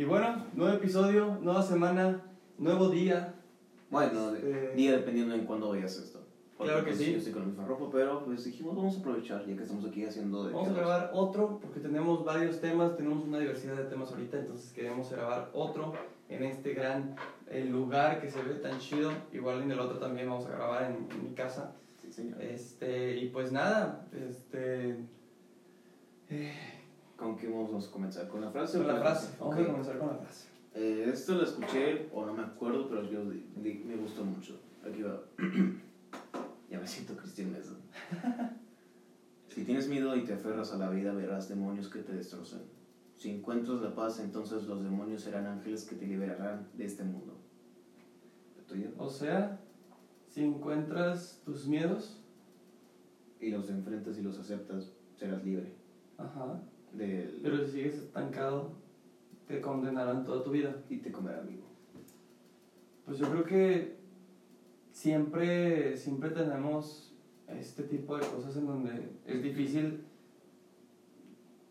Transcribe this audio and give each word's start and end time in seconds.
Y 0.00 0.04
bueno, 0.04 0.46
nuevo 0.54 0.72
episodio, 0.72 1.36
nueva 1.42 1.62
semana, 1.62 2.22
nuevo 2.56 2.88
día. 2.88 3.34
Bueno, 3.90 4.34
Este- 4.34 4.72
día 4.74 4.92
dependiendo 4.92 5.34
en 5.34 5.44
cuándo 5.44 5.72
veas 5.72 5.94
esto. 5.98 6.20
Porque, 6.56 6.72
Claro 6.72 6.86
que 6.86 6.92
pues, 6.92 7.04
sí. 7.04 7.12
Yo 7.12 7.18
estoy 7.18 7.34
con 7.34 7.46
misma 7.46 7.66
ropa, 7.66 7.84
pero 7.92 8.24
pues 8.24 8.44
dijimos, 8.44 8.76
vamos 8.76 8.96
a 8.96 9.00
aprovechar 9.00 9.44
ya 9.44 9.54
que 9.54 9.62
estamos 9.62 9.84
aquí 9.84 10.06
haciendo 10.06 10.44
de. 10.44 10.54
Vamos 10.54 10.70
a 10.70 10.72
grabar 10.72 11.10
otro 11.12 11.58
porque 11.60 11.80
tenemos 11.80 12.24
varios 12.24 12.62
temas, 12.62 12.96
tenemos 12.96 13.24
una 13.24 13.40
diversidad 13.40 13.76
de 13.76 13.84
temas 13.84 14.10
ahorita, 14.10 14.38
entonces 14.38 14.72
queremos 14.72 15.12
grabar 15.12 15.50
otro 15.52 15.92
en 16.30 16.44
este 16.44 16.72
gran 16.72 17.14
eh, 17.50 17.66
lugar 17.66 18.22
que 18.22 18.30
se 18.30 18.42
ve 18.42 18.54
tan 18.54 18.78
chido. 18.78 19.12
Igual 19.34 19.60
en 19.60 19.72
el 19.72 19.80
otro 19.80 19.98
también 19.98 20.30
vamos 20.30 20.46
a 20.46 20.52
grabar 20.52 20.84
en, 20.84 21.14
en 21.14 21.24
mi 21.28 21.34
casa. 21.34 21.76
Sí, 22.00 22.10
señor. 22.10 22.40
Este, 22.40 23.18
y 23.18 23.28
pues 23.28 23.52
nada, 23.52 24.08
este, 24.14 24.96
eh, 26.30 26.79
¿Con 27.20 27.36
qué 27.36 27.48
vamos 27.48 27.86
a 27.86 27.90
comenzar? 27.90 28.28
¿Con 28.28 28.40
la 28.40 28.50
frase? 28.50 28.78
con 28.78 28.86
la 28.86 28.96
frase, 28.96 29.36
vamos 29.38 29.54
Ok. 29.54 29.60
a 29.60 29.66
comenzar 29.66 29.98
con 29.98 30.08
la 30.08 30.14
frase. 30.14 30.48
Eh, 30.72 31.10
esto 31.12 31.34
lo 31.34 31.42
escuché, 31.42 32.08
o 32.14 32.24
no 32.24 32.32
me 32.32 32.42
acuerdo, 32.42 32.88
pero 32.88 33.02
yo 33.10 33.22
me 33.24 33.96
gustó 33.96 34.24
mucho. 34.24 34.58
Aquí 34.82 35.02
va. 35.02 35.20
ya 36.70 36.80
me 36.80 36.86
siento 36.86 37.14
Cristian 37.18 37.52
Mesa. 37.52 37.74
si 39.48 39.64
tienes 39.64 39.86
miedo 39.88 40.16
y 40.16 40.24
te 40.24 40.32
aferras 40.32 40.72
a 40.72 40.78
la 40.78 40.88
vida, 40.88 41.12
verás 41.12 41.50
demonios 41.50 41.90
que 41.90 41.98
te 41.98 42.14
destrozan. 42.14 42.62
Si 43.16 43.28
encuentras 43.30 43.82
la 43.82 43.94
paz, 43.94 44.18
entonces 44.20 44.62
los 44.66 44.82
demonios 44.82 45.20
serán 45.20 45.46
ángeles 45.46 45.84
que 45.84 45.96
te 45.96 46.06
liberarán 46.06 46.68
de 46.72 46.86
este 46.86 47.04
mundo. 47.04 47.36
O 48.96 49.10
sea, 49.10 49.60
si 50.28 50.42
encuentras 50.42 51.42
tus 51.44 51.66
miedos, 51.66 52.16
Y 53.40 53.50
los 53.50 53.68
enfrentas 53.70 54.16
y 54.18 54.22
los 54.22 54.38
aceptas, 54.38 54.92
serás 55.16 55.42
libre. 55.44 55.74
ajá, 56.18 56.60
Del... 56.92 57.38
pero 57.42 57.58
si 57.64 57.72
sigues 57.72 57.94
estancado, 57.96 58.72
te 59.46 59.60
condenarán 59.60 60.24
toda 60.24 60.42
tu 60.42 60.50
vida. 60.50 60.82
Y 60.88 60.98
te 60.98 61.10
comerá 61.12 61.40
vivo. 61.40 61.64
Pues 63.04 63.18
yo 63.18 63.28
creo 63.30 63.44
que 63.44 63.96
siempre, 64.92 65.96
siempre 65.96 66.30
tenemos 66.30 67.12
este 67.48 67.82
tipo 67.84 68.16
de 68.16 68.26
cosas 68.26 68.56
en 68.56 68.66
donde 68.66 69.08
es 69.26 69.42
difícil 69.42 70.04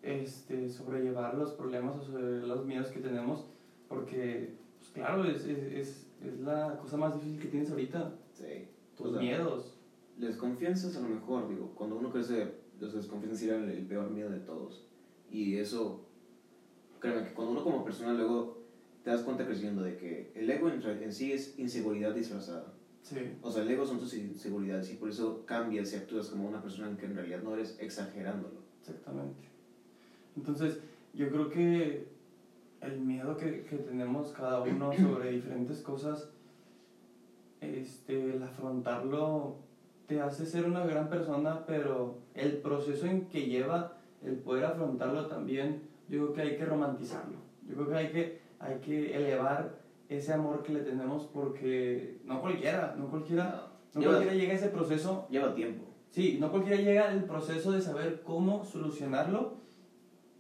este, 0.02 0.70
sobrellevar 0.70 1.36
los 1.36 1.52
problemas 1.54 1.98
o 1.98 2.02
sobrellevar 2.04 2.48
los 2.48 2.66
miedos 2.66 2.88
que 2.90 3.00
tenemos, 3.00 3.46
porque, 3.88 4.56
pues 4.78 4.92
claro, 4.92 5.24
es, 5.26 5.46
es, 5.46 5.60
es, 5.74 6.08
es 6.24 6.40
la 6.42 6.78
cosa 6.82 6.98
más 6.98 7.16
difícil 7.16 7.40
que 7.42 7.48
tienes 7.48 7.72
ahorita, 7.72 8.14
Sí. 8.34 8.68
tus 8.98 9.08
O 9.08 9.12
sea, 9.12 9.22
miedos. 9.22 9.76
Les 10.18 10.36
confianzas 10.36 10.96
a 10.98 11.02
lo 11.02 11.10
mejor, 11.10 11.48
digo, 11.50 11.72
cuando 11.76 11.98
uno 11.98 12.12
crece, 12.12 12.54
los 12.80 12.94
desconfianzas 12.94 13.44
era 13.44 13.58
el, 13.58 13.70
el 13.70 13.86
peor 13.86 14.10
miedo 14.12 14.30
de 14.30 14.40
todos. 14.40 14.89
Y 15.32 15.58
eso, 15.58 16.06
créeme 17.00 17.24
que 17.24 17.34
cuando 17.34 17.54
uno 17.54 17.64
como 17.64 17.84
persona 17.84 18.14
luego 18.14 18.60
te 19.04 19.12
das 19.12 19.22
cuenta 19.22 19.46
creciendo 19.46 19.84
de 19.84 19.98
que 19.98 20.32
el 20.36 20.50
ego 20.50 20.70
en, 20.70 20.84
en 20.84 21.14
sí 21.14 21.32
es 21.32 21.58
inseguridad 21.58 22.14
disfrazada. 22.14 22.74
Sí, 23.02 23.18
O 23.42 23.50
sea, 23.50 23.64
el 23.64 23.72
ego 23.72 23.86
son 23.86 23.98
tus 24.00 24.14
inseguridades 24.14 24.92
y 24.92 24.96
por 24.96 25.10
eso 25.10 25.44
cambias 25.46 25.94
y 25.94 25.96
actúas 25.96 26.28
como 26.28 26.48
una 26.48 26.62
persona 26.62 26.90
en 26.90 26.98
que 26.98 27.06
en 27.06 27.16
realidad 27.16 27.42
no 27.42 27.54
eres 27.54 27.78
exagerándolo. 27.80 28.60
exactamente. 28.82 29.48
Entonces, 30.36 30.80
yo 31.14 31.30
creo 31.30 31.50
que 31.50 32.08
el 32.82 33.00
miedo 33.00 33.38
que, 33.38 33.64
que 33.64 33.78
tenemos 33.78 34.32
cada 34.34 34.62
uno 34.62 34.92
sobre 34.98 35.32
diferentes 35.32 35.80
cosas, 35.80 36.30
este, 37.62 38.36
el 38.36 38.44
afrontarlo 38.44 39.58
te 40.08 40.22
hace 40.22 40.46
ser 40.46 40.66
una 40.66 40.86
gran 40.86 41.10
persona, 41.10 41.66
pero 41.66 42.18
el 42.34 42.58
proceso 42.58 43.06
en 43.06 43.28
que 43.28 43.48
lleva 43.48 43.99
el 44.24 44.36
poder 44.38 44.66
afrontarlo 44.66 45.28
también, 45.28 45.82
yo 46.08 46.20
creo 46.20 46.34
que 46.34 46.42
hay 46.42 46.58
que 46.58 46.66
romantizarlo. 46.66 47.38
Yo 47.68 47.76
creo 47.76 47.90
que 47.90 47.96
hay 47.96 48.08
que, 48.10 48.42
hay 48.60 48.80
que 48.80 49.16
elevar 49.16 49.80
ese 50.10 50.34
amor 50.34 50.64
que 50.64 50.74
le 50.74 50.82
tenemos 50.82 51.26
porque 51.26 52.20
no 52.26 52.42
cualquiera, 52.42 52.96
no 52.98 53.10
cualquiera, 53.10 53.68
no 53.94 54.02
lleva, 54.02 54.14
cualquiera 54.14 54.38
llega 54.38 54.54
a 54.54 54.56
ese 54.56 54.70
proceso 54.70 55.28
lleva 55.30 55.54
tiempo. 55.54 55.86
Sí, 56.10 56.38
no 56.40 56.50
cualquiera 56.50 56.82
llega 56.82 57.10
al 57.10 57.24
proceso 57.26 57.72
de 57.72 57.82
saber 57.82 58.24
cómo 58.24 58.66
solucionarlo 58.66 59.54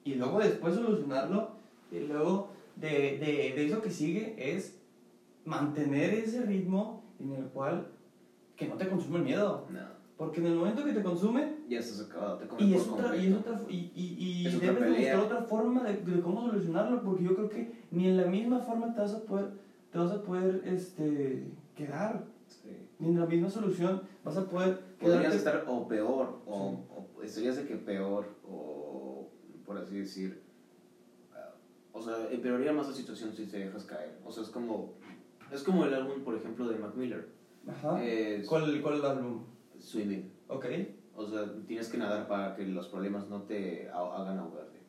y 0.04 0.16
luego 0.16 0.40
después 0.40 0.74
solucionarlo 0.74 1.52
y 1.92 2.00
luego 2.00 2.50
de, 2.76 2.90
de, 3.20 3.54
de 3.56 3.66
eso 3.68 3.82
que 3.82 3.92
sigue 3.92 4.36
es 4.38 4.80
mantener 5.46 6.14
ese 6.16 6.42
ritmo 6.42 7.04
en 7.20 7.34
el 7.34 7.46
cual 7.46 7.88
que 8.56 8.68
no 8.68 8.76
te 8.76 8.88
consume 8.88 9.20
el 9.20 9.26
miedo. 9.26 9.68
No, 9.70 9.99
Porque 10.20 10.42
en 10.42 10.48
el 10.48 10.56
momento 10.56 10.84
que 10.84 10.92
te 10.92 11.02
consume 11.02 11.56
ya 11.70 11.80
estás 11.80 12.02
acabado, 12.10 12.38
te 12.40 12.46
comes 12.48 12.66
y 12.66 12.74
es 12.74 12.88
otra, 12.90 13.16
y 13.16 13.28
es 13.28 13.36
otra, 13.38 13.62
y, 13.70 13.76
y, 13.96 14.16
y 14.44 14.48
Es 14.48 14.56
otra 14.56 14.68
debes 14.74 14.84
de 14.84 14.92
pelea. 14.96 15.16
buscar 15.18 15.38
otra 15.38 15.48
forma 15.48 15.84
de, 15.84 15.94
de 16.02 16.22
cómo 16.22 16.42
solucionarlo 16.46 17.02
porque 17.04 17.24
yo 17.24 17.36
creo 17.36 17.48
que 17.50 17.72
ni 17.92 18.08
en 18.10 18.18
la 18.18 18.26
misma 18.26 18.60
forma 18.60 18.94
te 18.94 19.00
vas 19.00 19.14
a 19.14 19.24
poder, 19.24 19.52
te 19.90 19.98
vas 19.98 20.12
a 20.12 20.22
poder 20.22 20.62
este, 20.66 21.48
quedar, 21.74 22.26
Sí. 22.48 22.70
ni 23.00 23.10
en 23.10 23.20
la 23.20 23.28
misma 23.28 23.50
solución 23.50 24.02
vas 24.26 24.36
a 24.36 24.50
poder 24.50 24.80
Podrías 25.00 25.20
quedarte 25.20 25.38
estar 25.38 25.64
o 25.68 25.88
peor, 25.88 26.42
o, 26.46 26.84
o 27.16 27.24
estarías 27.24 27.56
de 27.56 27.66
que 27.66 27.76
peor, 27.78 28.26
o 28.46 29.30
por 29.66 29.78
así 29.78 30.00
decir. 30.00 30.42
ah, 31.34 31.52
O 31.94 32.02
sea, 32.02 32.30
empeoraría 32.30 32.74
más 32.74 32.90
la 32.90 32.94
situación 32.94 33.32
si 33.34 33.46
te 33.46 33.60
dejas 33.60 33.86
caer. 33.86 34.18
O 34.26 34.32
sea, 34.34 34.44
es 34.44 34.50
como. 34.50 34.96
Es 35.50 35.64
como 35.64 35.86
el 35.86 35.94
álbum, 35.94 36.22
por 36.26 36.36
ejemplo, 36.36 36.68
de 36.68 36.78
Mac 36.78 36.94
Miller. 36.96 37.30
Ajá. 37.68 38.04
Es 38.04 38.46
¿Cuál, 38.48 38.82
¿Cuál 38.82 39.06
álbum? 39.06 39.44
Swimming. 39.80 40.32
Ok. 40.48 40.66
O 41.16 41.28
sea, 41.28 41.52
tienes 41.68 41.90
que 41.90 41.98
nadar 41.98 42.28
para 42.28 42.56
que 42.56 42.66
los 42.66 42.88
problemas 42.88 43.28
no 43.28 43.42
te 43.44 43.90
hagan 43.90 44.38
ahogarte. 44.38 44.80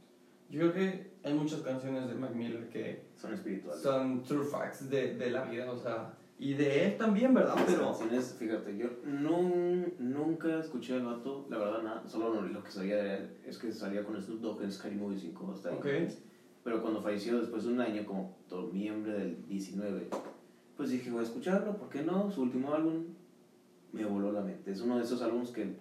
Yo 0.49 0.61
creo 0.61 0.73
que 0.73 1.11
hay 1.25 1.35
muchas 1.35 1.61
canciones 1.61 2.09
de 2.09 2.15
Mac 2.15 2.35
Miller 2.35 2.69
que 2.69 3.05
Son 3.17 3.33
espirituales. 3.35 3.83
son 3.83 4.23
true 4.23 4.45
facts 4.45 4.89
de, 4.91 5.15
de 5.15 5.31
la 5.31 5.45
vida, 5.45 5.71
o 5.71 5.77
sea, 5.77 6.15
y 6.39 6.55
de 6.55 6.87
él 6.87 6.97
también, 6.97 7.35
¿verdad? 7.35 7.55
Las 7.57 7.65
Pero, 7.67 7.85
canciones, 7.85 8.35
fíjate, 8.39 8.77
yo 8.77 8.87
nun- 9.05 9.93
nunca 9.99 10.59
escuché 10.59 10.95
al 10.95 11.05
vato, 11.05 11.47
la 11.51 11.59
verdad, 11.59 11.83
nada. 11.83 12.09
Solo 12.09 12.41
lo, 12.43 12.63
que 12.65 12.71
sabía 12.71 12.97
de 12.97 13.15
él 13.17 13.31
es 13.47 13.59
que 13.59 13.73
salía 13.73 14.03
con 14.05 14.21
Snoop 14.21 14.41
Dogg 14.41 14.63
en 14.63 14.73
Scary 14.73 14.97
Movie 14.97 15.19
5. 15.19 15.53
Hasta 15.53 15.69
ahí. 15.71 15.77
ok. 15.77 15.87
Pero 16.65 16.83
cuando 16.83 17.01
falleció 17.03 17.39
después 17.41 17.65
de 17.65 17.73
un 17.73 17.81
año, 17.81 18.05
como 18.05 18.37
noviembre 18.51 19.13
del 19.13 19.47
19, 19.47 20.09
pues 20.77 20.91
dije, 20.91 21.11
voy 21.11 21.21
a 21.21 21.25
escucharlo, 21.25 21.77
¿por 21.77 21.89
qué 21.91 22.03
no? 22.03 22.31
Su 22.31 22.43
último 22.43 22.73
álbum 22.75 23.05
me 23.93 24.05
voló 24.05 24.33
la 24.33 24.41
mente. 24.41 24.71
Es 24.73 24.81
uno 24.81 24.99
de 24.99 25.05
esos 25.05 25.21
álbumes 25.23 25.51
que 25.51 25.75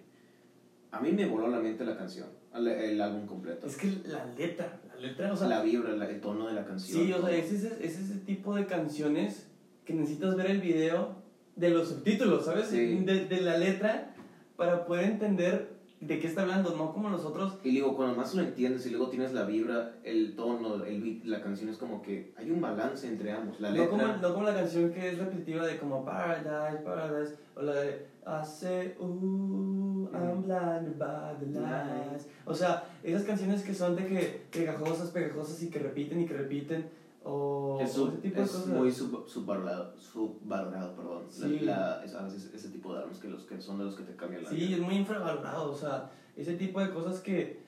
a 0.90 1.00
mí 1.00 1.12
me 1.12 1.26
voló 1.26 1.48
la 1.48 1.60
mente 1.60 1.84
la 1.84 1.96
canción, 1.96 2.28
el, 2.54 2.66
el 2.68 3.00
álbum 3.00 3.26
completo. 3.26 3.66
Es 3.66 3.76
que 3.76 3.86
la 4.06 4.24
letra, 4.36 4.80
la 4.88 4.96
letra, 5.00 5.32
o 5.32 5.36
sea, 5.36 5.48
la 5.48 5.62
vibra, 5.62 5.92
la- 5.92 6.08
el 6.10 6.20
tono 6.20 6.46
de 6.48 6.54
la 6.54 6.64
canción. 6.64 7.06
sí, 7.06 7.12
o 7.12 7.20
sea, 7.24 7.30
es 7.36 7.52
ese, 7.52 7.84
es 7.84 7.98
ese 7.98 8.14
tipo 8.20 8.54
de 8.56 8.66
canciones 8.66 9.46
que 9.84 9.94
necesitas 9.94 10.36
ver 10.36 10.46
el 10.50 10.60
video 10.60 11.16
de 11.56 11.70
los 11.70 11.88
subtítulos, 11.88 12.44
¿sabes? 12.46 12.66
Sí. 12.68 12.96
De, 13.04 13.26
de 13.26 13.40
la 13.40 13.56
letra 13.58 14.14
para 14.56 14.84
poder 14.86 15.04
entender 15.04 15.68
de 16.00 16.18
qué 16.18 16.26
está 16.26 16.42
hablando, 16.42 16.74
no 16.76 16.92
como 16.92 17.10
nosotros. 17.10 17.58
Y 17.62 17.70
digo, 17.70 17.94
cuando 17.94 18.16
más 18.16 18.34
lo 18.34 18.42
entiendes 18.42 18.86
y 18.86 18.90
luego 18.90 19.08
tienes 19.10 19.32
la 19.34 19.44
vibra, 19.44 19.96
el 20.02 20.34
tono, 20.34 20.82
el 20.84 21.02
beat, 21.02 21.24
la 21.24 21.42
canción 21.42 21.68
es 21.68 21.76
como 21.76 22.00
que 22.00 22.32
hay 22.36 22.50
un 22.50 22.60
balance 22.60 23.06
entre 23.06 23.32
ambos. 23.32 23.60
La 23.60 23.68
No 23.70 23.74
letra. 23.76 23.90
como, 23.90 24.06
no 24.06 24.34
como 24.34 24.46
la 24.46 24.54
canción 24.54 24.90
que 24.92 25.10
es 25.10 25.18
repetitiva 25.18 25.66
de 25.66 25.76
como 25.78 26.04
Paradise, 26.04 26.82
Paradise, 26.82 27.34
o 27.54 27.62
la 27.62 27.74
de 27.74 28.06
I 28.26 28.44
say, 28.46 28.94
ooh, 29.00 30.08
I'm 30.12 30.42
blinded 30.42 30.96
by 30.98 31.34
the 31.40 31.46
lights. 31.58 32.26
O 32.44 32.54
sea, 32.54 32.84
esas 33.02 33.22
canciones 33.24 33.62
que 33.62 33.74
son 33.74 33.96
de 33.96 34.06
que 34.06 34.42
pegajosas, 34.50 35.10
pegajosas 35.10 35.62
y 35.62 35.68
que 35.70 35.78
repiten 35.78 36.20
y 36.20 36.26
que 36.26 36.34
repiten, 36.34 36.86
o 37.24 37.78
es, 37.80 37.92
sub- 37.92 38.08
ese 38.08 38.18
tipo 38.22 38.36
de 38.36 38.42
es 38.42 38.50
cosas. 38.50 38.66
muy 38.68 38.90
sub- 38.92 39.28
subvalorado, 39.28 39.96
subvalorado, 39.98 40.94
perdón. 40.96 41.22
La- 41.24 41.30
Sí. 41.48 41.58
La, 41.60 42.04
es- 42.04 42.14
a 42.14 42.22
veces 42.24 42.50
ese 42.54 42.68
tipo 42.70 42.92
de 42.92 43.00
álbumes 43.00 43.18
que, 43.18 43.28
los, 43.28 43.44
que 43.44 43.60
son 43.60 43.78
de 43.78 43.84
los 43.84 43.94
que 43.94 44.04
te 44.04 44.16
cambian 44.16 44.42
la 44.44 44.50
Sí, 44.50 44.56
vida. 44.56 44.76
es 44.76 44.82
muy 44.82 44.96
infravalorado, 44.96 45.70
o 45.70 45.74
sea, 45.76 46.10
ese 46.36 46.54
tipo 46.54 46.80
de 46.80 46.90
cosas 46.90 47.20
que, 47.20 47.60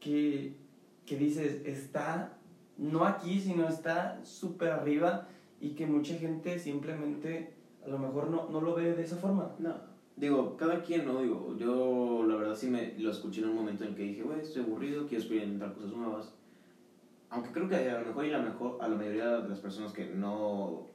que, 0.00 0.54
que 1.06 1.16
dices, 1.16 1.62
está 1.66 2.34
no 2.76 3.04
aquí, 3.04 3.40
sino 3.40 3.66
está 3.68 4.20
súper 4.24 4.70
arriba 4.70 5.26
y 5.60 5.70
que 5.70 5.86
mucha 5.86 6.14
gente 6.14 6.58
simplemente 6.58 7.54
a 7.84 7.88
lo 7.88 7.98
mejor 7.98 8.28
no, 8.30 8.48
no 8.50 8.60
lo 8.60 8.74
ve 8.74 8.92
de 8.94 9.02
esa 9.02 9.16
forma. 9.16 9.50
No, 9.58 9.74
digo, 10.16 10.56
cada 10.56 10.82
quien, 10.82 11.06
¿no? 11.06 11.20
Digo, 11.20 11.56
yo 11.58 12.24
la 12.28 12.36
verdad 12.36 12.54
sí 12.54 12.68
me 12.68 12.94
lo 12.98 13.10
escuché 13.10 13.40
en 13.40 13.48
un 13.48 13.56
momento 13.56 13.82
en 13.84 13.90
el 13.90 13.96
que 13.96 14.02
dije, 14.02 14.22
güey, 14.22 14.40
estoy 14.40 14.62
aburrido, 14.62 15.06
quiero 15.08 15.22
experimentar 15.24 15.72
cosas 15.74 15.92
nuevas. 15.92 16.34
Aunque 17.30 17.50
creo 17.52 17.68
que 17.68 17.76
a 17.90 17.98
lo 18.00 18.06
mejor 18.06 18.24
y 18.24 18.30
la 18.30 18.38
mejor, 18.38 18.78
a 18.80 18.88
la 18.88 18.96
mayoría 18.96 19.40
de 19.40 19.48
las 19.48 19.58
personas 19.58 19.92
que 19.92 20.06
no 20.06 20.86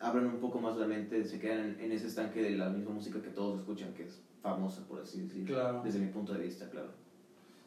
abren 0.00 0.26
un 0.26 0.38
poco 0.40 0.58
más 0.58 0.76
la 0.76 0.86
mente 0.86 1.24
se 1.24 1.38
quedan 1.38 1.60
en, 1.60 1.80
en 1.80 1.92
ese 1.92 2.06
estanque 2.08 2.42
de 2.42 2.56
la 2.56 2.68
misma 2.68 2.92
música 2.92 3.22
que 3.22 3.30
todos 3.30 3.58
escuchan, 3.58 3.92
que 3.94 4.02
es 4.04 4.20
famosa, 4.42 4.84
por 4.86 5.00
así 5.00 5.20
decirlo. 5.22 5.46
Claro. 5.54 5.82
Desde 5.82 6.00
mi 6.00 6.08
punto 6.08 6.32
de 6.32 6.40
vista, 6.40 6.68
claro. 6.68 6.90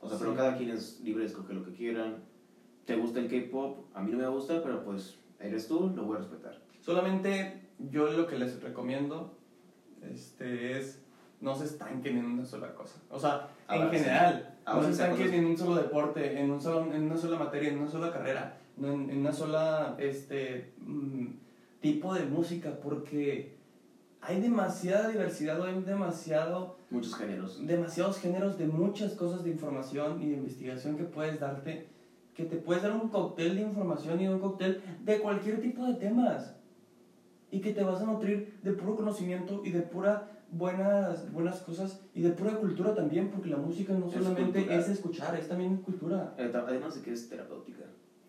O 0.01 0.07
sea, 0.09 0.17
Sí. 0.17 0.23
pero 0.25 0.35
cada 0.35 0.55
quien 0.57 0.69
es 0.69 0.99
libre 1.01 1.21
de 1.21 1.27
escoger 1.27 1.55
lo 1.55 1.63
que 1.63 1.71
quieran. 1.71 2.21
¿Te 2.85 2.95
gusta 2.95 3.19
el 3.19 3.27
K-pop? 3.27 3.77
A 3.93 4.01
mí 4.01 4.11
no 4.11 4.17
me 4.17 4.27
gusta, 4.27 4.61
pero 4.61 4.83
pues 4.83 5.17
eres 5.39 5.67
tú, 5.67 5.91
lo 5.95 6.03
voy 6.03 6.15
a 6.15 6.19
respetar. 6.19 6.59
Solamente 6.81 7.61
yo 7.77 8.07
lo 8.09 8.27
que 8.27 8.35
les 8.37 8.61
recomiendo 8.61 9.31
este, 10.01 10.77
es 10.77 11.01
no 11.41 11.55
se 11.55 11.65
estanquen 11.65 12.17
en 12.17 12.25
una 12.25 12.45
sola 12.45 12.73
cosa. 12.73 12.99
O 13.09 13.19
sea, 13.19 13.47
en 13.69 13.89
general, 13.89 14.55
no 14.65 14.83
se 14.83 14.91
estanquen 14.91 15.33
en 15.33 15.45
un 15.45 15.57
solo 15.57 15.75
deporte, 15.75 16.39
en, 16.39 16.51
un 16.51 16.61
solo, 16.61 16.93
en 16.93 17.03
una 17.03 17.17
sola 17.17 17.39
materia, 17.39 17.69
en 17.69 17.79
una 17.79 17.89
sola 17.89 18.11
carrera, 18.11 18.57
en 18.77 19.17
una 19.17 19.31
sola 19.31 19.95
este, 19.97 20.73
mm, 20.79 21.27
tipo 21.81 22.13
de 22.13 22.25
música, 22.25 22.71
porque 22.81 23.57
hay 24.21 24.41
demasiada 24.41 25.09
diversidad, 25.09 25.63
hay 25.63 25.81
demasiado, 25.81 26.77
Muchos 26.89 27.15
géneros. 27.15 27.65
demasiados 27.65 28.19
géneros 28.19 28.57
de 28.57 28.67
muchas 28.67 29.13
cosas 29.13 29.43
de 29.43 29.51
información 29.51 30.21
y 30.21 30.27
de 30.27 30.35
investigación 30.35 30.97
que 30.97 31.05
puedes 31.05 31.39
darte, 31.39 31.87
que 32.35 32.43
te 32.45 32.57
puedes 32.57 32.83
dar 32.83 32.93
un 32.93 33.09
cóctel 33.09 33.55
de 33.55 33.61
información 33.61 34.19
y 34.21 34.27
un 34.27 34.39
cóctel 34.39 34.81
de 35.03 35.19
cualquier 35.19 35.61
tipo 35.61 35.85
de 35.85 35.93
temas, 35.95 36.55
y 37.51 37.61
que 37.61 37.73
te 37.73 37.83
vas 37.83 38.01
a 38.01 38.05
nutrir 38.05 38.59
de 38.61 38.73
puro 38.73 38.95
conocimiento 38.95 39.61
y 39.63 39.71
de 39.71 39.81
pura 39.81 40.38
buenas, 40.51 41.31
buenas 41.31 41.59
cosas 41.61 42.01
y 42.13 42.21
de 42.21 42.31
pura 42.31 42.51
cultura 42.55 42.93
también, 42.95 43.29
porque 43.29 43.49
la 43.49 43.57
música 43.57 43.93
no 43.93 44.07
Es 44.07 44.13
solamente 44.13 44.59
cultural. 44.59 44.79
es 44.79 44.89
escuchar, 44.89 45.35
es 45.35 45.47
también 45.47 45.77
cultura. 45.77 46.33
Eh, 46.37 46.51
Además 46.53 46.95
de 46.95 47.01
que 47.01 47.13
es 47.13 47.29
terapéutica. 47.29 47.83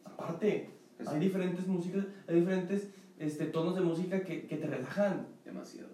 Aparte, 0.04 0.70
Es 0.98 1.08
hay 1.08 1.18
diferentes 1.20 1.66
músicas, 1.66 2.04
hay 2.28 2.40
diferentes 2.40 2.88
este, 3.18 3.46
tonos 3.46 3.74
de 3.74 3.80
música 3.82 4.22
que, 4.22 4.46
que 4.46 4.56
te 4.56 4.66
relajan. 4.66 5.26
demasiados. 5.44 5.90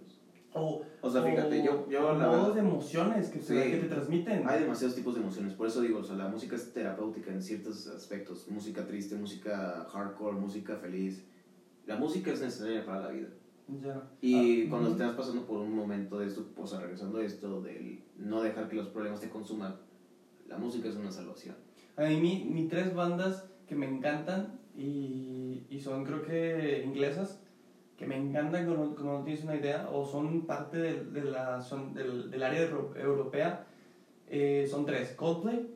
O, 0.52 0.82
O 1.02 1.10
sea, 1.10 1.22
fíjate, 1.22 1.62
yo, 1.62 1.86
yo 1.90 2.08
o 2.08 2.14
la 2.14 2.28
modos 2.28 2.54
de 2.54 2.60
emociones 2.62 3.28
que, 3.28 3.40
Sí. 3.40 3.54
que 3.54 3.76
te 3.76 3.88
transmiten. 3.88 4.42
hay 4.48 4.60
demasiados 4.62 4.94
tipos 4.96 5.14
de 5.14 5.20
emociones. 5.20 5.52
Por 5.52 5.66
eso 5.66 5.82
digo, 5.82 5.98
o 5.98 6.02
sea, 6.02 6.16
la 6.16 6.28
música 6.28 6.56
es 6.56 6.72
terapéutica 6.72 7.30
en 7.30 7.42
ciertos 7.42 7.86
aspectos. 7.88 8.48
Música 8.48 8.86
triste, 8.86 9.16
música 9.16 9.86
hardcore, 9.92 10.36
música 10.38 10.76
feliz. 10.76 11.26
La 11.84 11.96
música 11.96 12.32
es 12.32 12.40
necesaria 12.40 12.84
para 12.86 13.00
la 13.02 13.08
vida. 13.10 13.28
Ya. 13.68 14.06
Y 14.20 14.34
Ah, 14.64 14.68
cuando 14.70 14.88
ujú. 14.88 14.96
estás 14.98 15.16
pasando 15.16 15.44
por 15.44 15.58
un 15.58 15.74
momento 15.74 16.18
de 16.18 16.26
esto, 16.26 16.46
o 16.56 16.66
sea, 16.66 16.78
regresando 16.80 17.18
a 17.18 17.24
esto, 17.24 17.60
del 17.60 18.00
no 18.16 18.40
dejar 18.40 18.68
que 18.68 18.76
los 18.76 18.88
problemas 18.88 19.20
te 19.20 19.28
consuman, 19.28 19.76
la 20.46 20.56
música 20.56 20.88
es 20.88 20.96
una 20.96 21.10
salvación. 21.10 21.56
A 21.96 22.04
mí, 22.04 22.16
mi, 22.20 22.44
mi 22.44 22.64
tres 22.68 22.94
bandas 22.94 23.48
que 23.66 23.74
me 23.74 23.86
encantan 23.86 24.60
y, 24.76 25.64
y 25.68 25.78
son, 25.80 26.04
creo 26.04 26.22
que, 26.22 26.82
inglesas, 26.84 27.42
que 27.96 28.06
me 28.06 28.14
encantan 28.14 28.66
como, 28.66 28.94
como 28.94 29.18
no 29.18 29.24
tienes 29.24 29.42
una 29.42 29.56
idea, 29.56 29.88
o 29.90 30.04
son 30.06 30.46
parte 30.46 30.76
de, 30.76 31.02
de 31.02 31.22
la, 31.24 31.60
son 31.60 31.92
del, 31.94 32.30
del 32.30 32.42
área 32.42 32.62
euro- 32.62 32.92
europea, 32.96 33.66
eh, 34.28 34.66
son 34.68 34.84
tres. 34.84 35.12
Coldplay, 35.12 35.68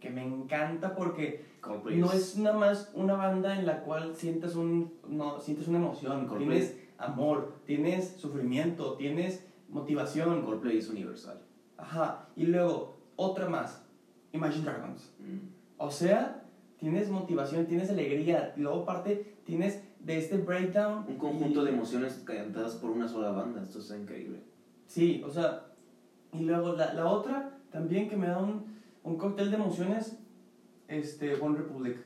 que 0.00 0.10
me 0.10 0.22
encanta 0.22 0.94
porque 0.94 1.44
Coldplay 1.60 1.98
no 1.98 2.10
es 2.12 2.36
nada 2.36 2.56
más 2.56 2.90
una 2.94 3.14
banda 3.14 3.54
en 3.56 3.66
la 3.66 3.82
cual 3.82 4.14
sientes, 4.16 4.54
un, 4.54 4.90
no, 5.06 5.38
sientes 5.38 5.68
una 5.68 5.78
emoción, 5.78 6.26
Coldplay. 6.26 6.48
tienes 6.48 6.85
amor, 6.98 7.54
tienes 7.66 8.16
sufrimiento, 8.16 8.94
tienes 8.94 9.44
motivación. 9.68 10.42
Coldplay 10.44 10.78
es 10.78 10.88
universal. 10.88 11.40
Ajá, 11.76 12.28
y 12.36 12.46
luego 12.46 12.96
otra 13.16 13.48
más, 13.48 13.82
Imagine 14.32 14.64
Dragons. 14.64 15.12
Mm. 15.18 15.48
O 15.78 15.90
sea, 15.90 16.42
tienes 16.78 17.10
motivación, 17.10 17.66
tienes 17.66 17.90
alegría, 17.90 18.54
y 18.56 18.60
luego 18.60 18.82
aparte 18.82 19.36
tienes 19.44 19.82
de 20.00 20.18
este 20.18 20.38
breakdown. 20.38 21.04
Un 21.08 21.16
conjunto 21.18 21.62
y- 21.62 21.64
de 21.66 21.70
emociones 21.72 22.22
cantadas 22.24 22.74
por 22.76 22.90
una 22.90 23.08
sola 23.08 23.30
banda, 23.30 23.62
esto 23.62 23.78
está 23.78 23.96
increíble. 23.96 24.40
Sí, 24.86 25.22
o 25.26 25.30
sea, 25.30 25.66
y 26.32 26.40
luego 26.44 26.74
la, 26.74 26.92
la 26.94 27.06
otra 27.06 27.58
también 27.70 28.08
que 28.08 28.16
me 28.16 28.26
da 28.28 28.38
un, 28.38 28.64
un 29.02 29.16
cóctel 29.16 29.50
de 29.50 29.56
emociones, 29.56 30.18
este, 30.88 31.34
One 31.40 31.58
Republic. 31.58 31.96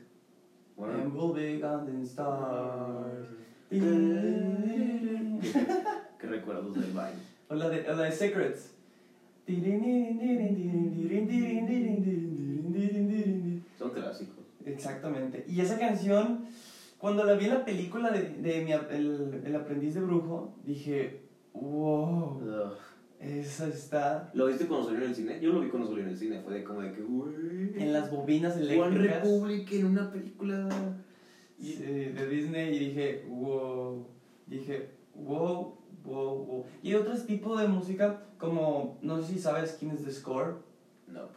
Bueno, 0.76 0.94
And 0.94 1.14
we'll 1.14 1.32
be 1.34 1.58
golden 1.60 2.02
stars. 2.02 3.26
¿Qué 6.18 6.26
recuerdos 6.26 6.74
del 6.74 6.92
baile? 6.92 7.20
O 7.48 7.54
la 7.54 7.68
de, 7.68 7.88
o 7.88 7.94
la 7.94 8.02
de 8.04 8.12
Secrets. 8.12 8.70
Son 13.78 13.90
clásicos. 13.90 14.36
Exactamente. 14.66 15.44
Y 15.48 15.60
esa 15.60 15.78
canción, 15.78 16.40
cuando 16.98 17.24
la 17.24 17.34
vi 17.34 17.46
en 17.46 17.54
la 17.54 17.64
película 17.64 18.10
de, 18.10 18.22
de 18.28 18.64
mi, 18.64 18.72
el, 18.72 19.42
el 19.44 19.56
aprendiz 19.56 19.94
de 19.94 20.00
brujo, 20.00 20.54
dije, 20.64 21.20
wow, 21.54 22.40
Ugh. 22.42 22.72
esa 23.20 23.68
está 23.68 24.30
¿Lo 24.34 24.46
viste 24.46 24.66
cuando 24.66 24.86
salió 24.86 25.02
en 25.04 25.10
el 25.10 25.16
cine? 25.16 25.38
Yo 25.40 25.52
lo 25.52 25.60
vi 25.60 25.68
cuando 25.68 25.88
salió 25.88 26.02
en 26.04 26.10
el 26.10 26.16
cine, 26.16 26.40
fue 26.42 26.54
de 26.54 26.64
como 26.64 26.80
de 26.82 26.92
que, 26.92 27.02
güey. 27.02 27.32
en 27.76 27.92
las 27.92 28.10
bobinas 28.10 28.56
One 28.56 28.64
eléctricas 28.64 29.22
Republic 29.22 29.72
en 29.72 29.86
una 29.86 30.10
película. 30.10 30.68
Sí, 31.60 31.82
de 31.82 32.26
Disney 32.28 32.74
y 32.74 32.78
dije, 32.78 33.24
wow, 33.28 34.06
dije, 34.46 34.90
wow, 35.14 35.76
wow, 36.04 36.44
wow. 36.44 36.64
Y 36.82 36.94
otros 36.94 37.26
tipos 37.26 37.60
de 37.60 37.68
música, 37.68 38.22
como, 38.38 38.98
no 39.02 39.20
sé 39.20 39.34
si 39.34 39.38
sabes 39.38 39.76
quién 39.78 39.92
es 39.92 40.04
The 40.04 40.10
Score, 40.12 40.56
No. 41.06 41.28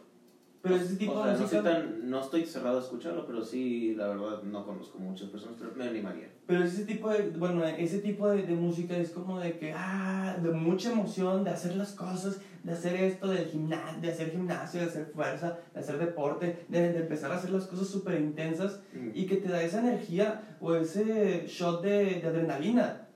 pero 0.62 0.76
ese 0.76 0.96
tipo 0.96 1.12
o 1.12 1.18
de 1.18 1.22
sea, 1.24 1.32
no, 1.34 1.40
música... 1.42 1.62
soy 1.62 1.72
tan, 1.72 2.10
no 2.10 2.20
estoy 2.20 2.46
cerrado 2.46 2.78
a 2.78 2.82
escucharlo, 2.82 3.26
pero 3.26 3.44
sí, 3.44 3.94
la 3.94 4.08
verdad, 4.08 4.42
no 4.42 4.64
conozco 4.64 4.98
muchas 4.98 5.28
personas, 5.28 5.56
pero 5.58 5.72
me 5.76 5.84
animaría. 5.84 6.30
Pero 6.46 6.64
ese 6.64 6.84
tipo 6.84 7.10
de, 7.10 7.30
bueno, 7.30 7.64
ese 7.64 7.98
tipo 7.98 8.28
de, 8.30 8.42
de 8.42 8.54
música 8.54 8.96
es 8.96 9.10
como 9.10 9.38
de 9.40 9.58
que, 9.58 9.72
ah, 9.74 10.36
de 10.42 10.50
mucha 10.50 10.92
emoción, 10.92 11.44
de 11.44 11.50
hacer 11.50 11.76
las 11.76 11.92
cosas, 11.92 12.40
de 12.64 12.72
hacer 12.72 12.96
esto, 12.96 13.28
del 13.28 13.46
gimna 13.46 13.96
de 14.00 14.08
hacer 14.08 14.30
gimnasio, 14.30 14.80
de 14.80 14.86
hacer 14.86 15.04
fuerza, 15.06 15.58
de 15.72 15.80
hacer 15.80 15.98
deporte, 15.98 16.64
de, 16.68 16.92
de 16.92 17.00
empezar 17.00 17.30
a 17.30 17.36
hacer 17.36 17.50
las 17.50 17.66
cosas 17.66 17.86
súper 17.86 18.20
intensas 18.20 18.80
y 19.12 19.26
que 19.26 19.36
te 19.36 19.48
da 19.48 19.62
esa 19.62 19.80
energía 19.80 20.56
o 20.60 20.74
ese 20.74 21.44
shot 21.46 21.82
de, 21.82 22.20
de 22.20 22.26
adrenalina, 22.26 23.06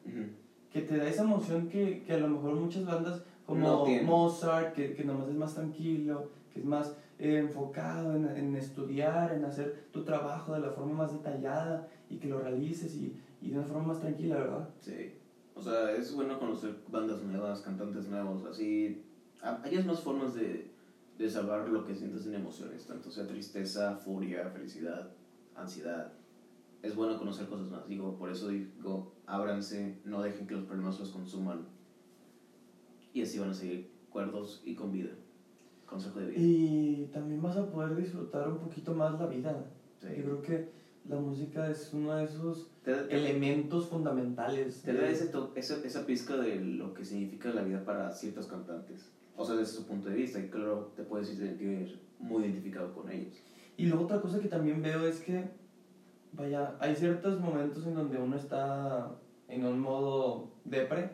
que 0.71 0.83
te 0.83 0.99
da 0.99 1.09
esa 1.09 1.23
emoción 1.23 1.69
que, 1.69 2.03
que 2.03 2.13
a 2.13 2.19
lo 2.19 2.29
mejor 2.29 2.55
muchas 2.55 2.85
bandas 2.85 3.17
No 3.17 3.47
como 3.47 3.85
tienen. 3.85 4.07
Mozart, 4.07 4.75
que, 4.75 4.95
que 4.95 5.03
nomás 5.05 5.29
es 5.29 5.37
más 5.37 5.55
tranquilo, 5.55 6.29
que 6.53 6.59
es 6.61 6.65
más 6.67 6.93
eh, 7.19 7.39
enfocado 7.39 8.15
en, 8.15 8.27
en 8.27 8.55
estudiar, 8.55 9.33
en 9.33 9.45
hacer 9.47 9.87
tu 9.93 10.05
trabajo 10.05 10.53
de 10.53 10.61
la 10.61 10.71
forma 10.71 10.93
más 10.93 11.13
detallada 11.13 11.89
y 12.11 12.17
que 12.19 12.29
lo 12.29 12.39
realices 12.39 12.95
y, 12.95 13.19
y 13.41 13.49
de 13.51 13.59
una 13.59 13.67
forma 13.67 13.89
más 13.89 14.01
tranquila, 14.01 14.37
¿verdad? 14.37 14.69
Sí. 14.81 15.15
O 15.55 15.61
sea, 15.63 15.91
es 15.93 16.15
bueno 16.15 16.39
conocer 16.39 16.77
bandas 16.93 17.23
nuevas, 17.23 17.63
cantantes 17.63 18.07
nuevos, 18.09 18.45
así. 18.45 19.03
Ha- 19.43 19.61
Hay 19.63 19.83
más 19.85 20.01
formas 20.01 20.35
de, 20.35 20.71
de 21.19 21.31
salvar 21.31 21.69
lo 21.69 21.85
que 21.85 21.95
sientes 21.95 22.27
en 22.27 22.35
emociones, 22.35 22.87
tanto 22.87 23.11
sea 23.11 23.27
tristeza, 23.27 23.97
furia, 23.97 24.49
felicidad, 24.51 25.11
ansiedad. 25.55 26.13
Es 26.83 26.95
bueno 26.95 27.19
conocer 27.19 27.47
cosas 27.49 27.69
más. 27.71 27.89
Digo, 27.89 28.17
por 28.17 28.31
eso 28.31 28.49
digo, 28.49 29.13
ábranse, 29.27 29.99
no 30.05 30.23
dejen 30.23 30.47
que 30.47 30.55
los 30.55 30.65
problemas 30.65 30.99
los 31.01 31.11
consuman. 31.11 31.67
Y 33.13 33.23
así 33.23 33.39
van 33.39 33.51
a 33.51 33.55
seguir 33.55 33.91
cuerdos 34.11 34.63
y 34.65 34.75
con 34.75 34.93
vida. 34.93 35.11
Consejo 35.87 36.21
de 36.21 36.27
vida. 36.27 36.39
Y 36.41 37.11
también 37.13 37.43
vas 37.43 37.57
a 37.57 37.71
poder 37.71 37.97
disfrutar 37.97 38.49
un 38.49 38.59
poquito 38.59 38.95
más 38.95 39.19
la 39.19 39.27
vida. 39.27 39.65
Sí. 40.01 40.09
Yo 40.19 40.23
creo 40.25 40.43
que 40.43 40.69
la 41.09 41.17
música 41.17 41.69
es 41.71 41.93
uno 41.95 42.15
de 42.15 42.25
esos 42.25 42.71
Te, 42.85 42.93
elementos 43.11 43.87
fundamentales. 43.89 44.83
Te 44.83 44.93
da 44.93 45.09
ese 45.09 45.33
esa 45.57 46.07
pizca 46.07 46.37
de 46.37 46.61
lo 46.61 46.93
que 46.95 47.05
significa 47.05 47.49
la 47.51 47.63
vida 47.63 47.85
para 47.85 48.13
ciertos 48.13 48.47
cantantes. 48.47 49.11
O 49.39 49.45
sea, 49.45 49.55
desde 49.57 49.73
su 49.73 49.87
punto 49.87 50.09
de 50.09 50.17
vista. 50.17 50.39
Y 50.41 50.49
claro, 50.49 50.93
te 50.97 51.03
puedes 51.05 51.29
sentir 51.29 52.01
muy 52.19 52.43
identificado 52.45 52.93
con 52.93 53.09
ellos. 53.11 53.35
Y 53.77 53.87
luego 53.87 54.05
otra 54.05 54.21
cosa 54.21 54.41
que 54.41 54.49
también 54.49 54.83
veo 54.83 55.07
es 55.07 55.21
que, 55.21 55.45
vaya, 56.33 56.77
hay 56.81 56.97
ciertos 56.97 57.41
momentos 57.41 57.87
en 57.87 57.95
donde 57.95 58.19
uno 58.19 58.37
está 58.37 59.13
en 59.47 59.65
un 59.65 59.79
modo 59.81 60.51
depre, 60.65 61.11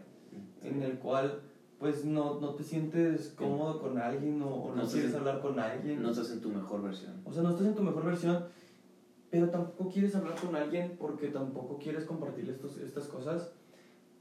en 0.62 0.82
el 0.82 0.98
cual 0.98 1.42
pues 1.78 2.04
no, 2.06 2.40
no 2.40 2.54
te 2.54 2.62
sientes 2.62 3.34
cómodo 3.36 3.78
con 3.80 3.98
alguien 3.98 4.40
o, 4.40 4.48
o 4.48 4.68
no, 4.74 4.82
No 4.84 4.88
quieres 4.88 5.10
sien- 5.10 5.16
hablar 5.18 5.40
con 5.42 5.58
alguien. 5.60 6.02
No 6.02 6.10
estás 6.10 6.30
en 6.30 6.40
tu 6.40 6.48
mejor 6.48 6.82
versión. 6.82 7.20
O 7.24 7.32
sea, 7.32 7.42
no 7.42 7.50
estás 7.50 7.66
en 7.66 7.74
tu 7.74 7.82
mejor 7.82 8.06
versión, 8.06 8.46
pero 9.30 9.50
tampoco 9.50 9.90
quieres 9.90 10.14
hablar 10.16 10.34
con 10.40 10.56
alguien 10.56 10.96
porque 10.98 11.28
tampoco 11.28 11.78
quieres 11.78 12.04
compartir 12.04 12.48
estos, 12.48 12.78
estas 12.78 13.06
cosas, 13.06 13.52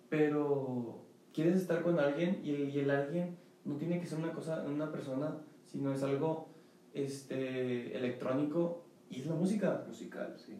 pero 0.09 1.05
quieres 1.33 1.55
estar 1.55 1.81
con 1.83 1.99
alguien 1.99 2.41
y 2.43 2.51
y 2.51 2.79
el 2.79 2.89
alguien 2.89 3.37
no 3.65 3.75
tiene 3.75 3.99
que 3.99 4.07
ser 4.07 4.19
una 4.19 4.33
cosa, 4.33 4.63
una 4.63 4.91
persona, 4.91 5.37
sino 5.65 5.93
es 5.93 6.03
algo 6.03 6.49
este, 6.93 7.95
electrónico 7.97 8.83
y 9.09 9.21
es 9.21 9.27
la 9.27 9.35
música. 9.35 9.83
Musical, 9.87 10.35
sí. 10.37 10.53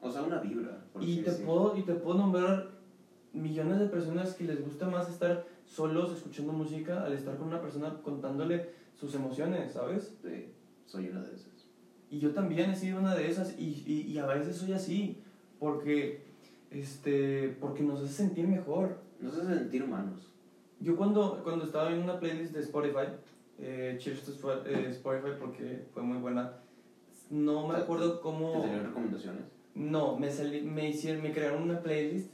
O 0.00 0.10
sea, 0.10 0.22
una 0.22 0.40
vibra. 0.40 0.84
por 0.92 1.02
Y 1.02 1.22
te, 1.22 1.32
puedo, 1.32 1.76
y 1.76 1.82
te 1.82 1.94
puedo 1.94 2.18
nombrar 2.18 2.70
millones 3.32 3.78
de 3.78 3.86
personas 3.86 4.34
que 4.34 4.44
les 4.44 4.64
gusta 4.64 4.88
más 4.88 5.08
estar 5.08 5.46
solos 5.66 6.12
escuchando 6.12 6.52
música 6.52 7.04
al 7.04 7.12
estar 7.12 7.36
con 7.36 7.48
una 7.48 7.60
persona 7.60 8.00
contándole 8.02 8.70
sus 8.94 9.14
emociones, 9.14 9.72
¿sabes? 9.72 10.16
Sí, 10.22 10.52
soy 10.86 11.08
una 11.08 11.22
de 11.22 11.34
esas. 11.34 11.66
Y 12.10 12.18
yo 12.18 12.32
también 12.32 12.70
he 12.70 12.76
sido 12.76 12.98
una 12.98 13.14
de 13.14 13.28
esas 13.28 13.58
y, 13.58 13.82
y, 13.86 14.12
y 14.12 14.18
a 14.18 14.26
veces 14.26 14.56
soy 14.56 14.72
así, 14.72 15.22
porque, 15.58 16.22
este, 16.70 17.56
porque 17.60 17.82
nos 17.82 18.00
hace 18.00 18.12
sentir 18.12 18.46
mejor. 18.46 18.98
Nos 19.20 19.36
hace 19.36 19.54
sentir 19.54 19.82
humanos. 19.82 20.27
Yo 20.80 20.96
cuando, 20.96 21.40
cuando 21.42 21.64
estaba 21.64 21.90
en 21.92 22.02
una 22.02 22.18
playlist 22.20 22.54
de 22.54 22.60
Spotify, 22.60 23.08
eh, 23.58 23.96
cheers 23.98 24.22
to 24.22 24.52
eh, 24.64 24.86
Spotify 24.90 25.32
porque 25.38 25.86
fue 25.92 26.02
muy 26.02 26.18
buena, 26.18 26.58
no 27.30 27.66
me 27.66 27.74
¿Te- 27.74 27.80
acuerdo 27.82 28.14
¿Te 28.16 28.20
cómo... 28.22 28.60
salieron 28.62 28.86
recomendaciones? 28.86 29.42
No, 29.74 30.16
me, 30.18 30.30
salí, 30.30 30.62
me, 30.62 30.88
hicieron, 30.90 31.22
me 31.22 31.32
crearon 31.32 31.62
una 31.62 31.80
playlist 31.82 32.32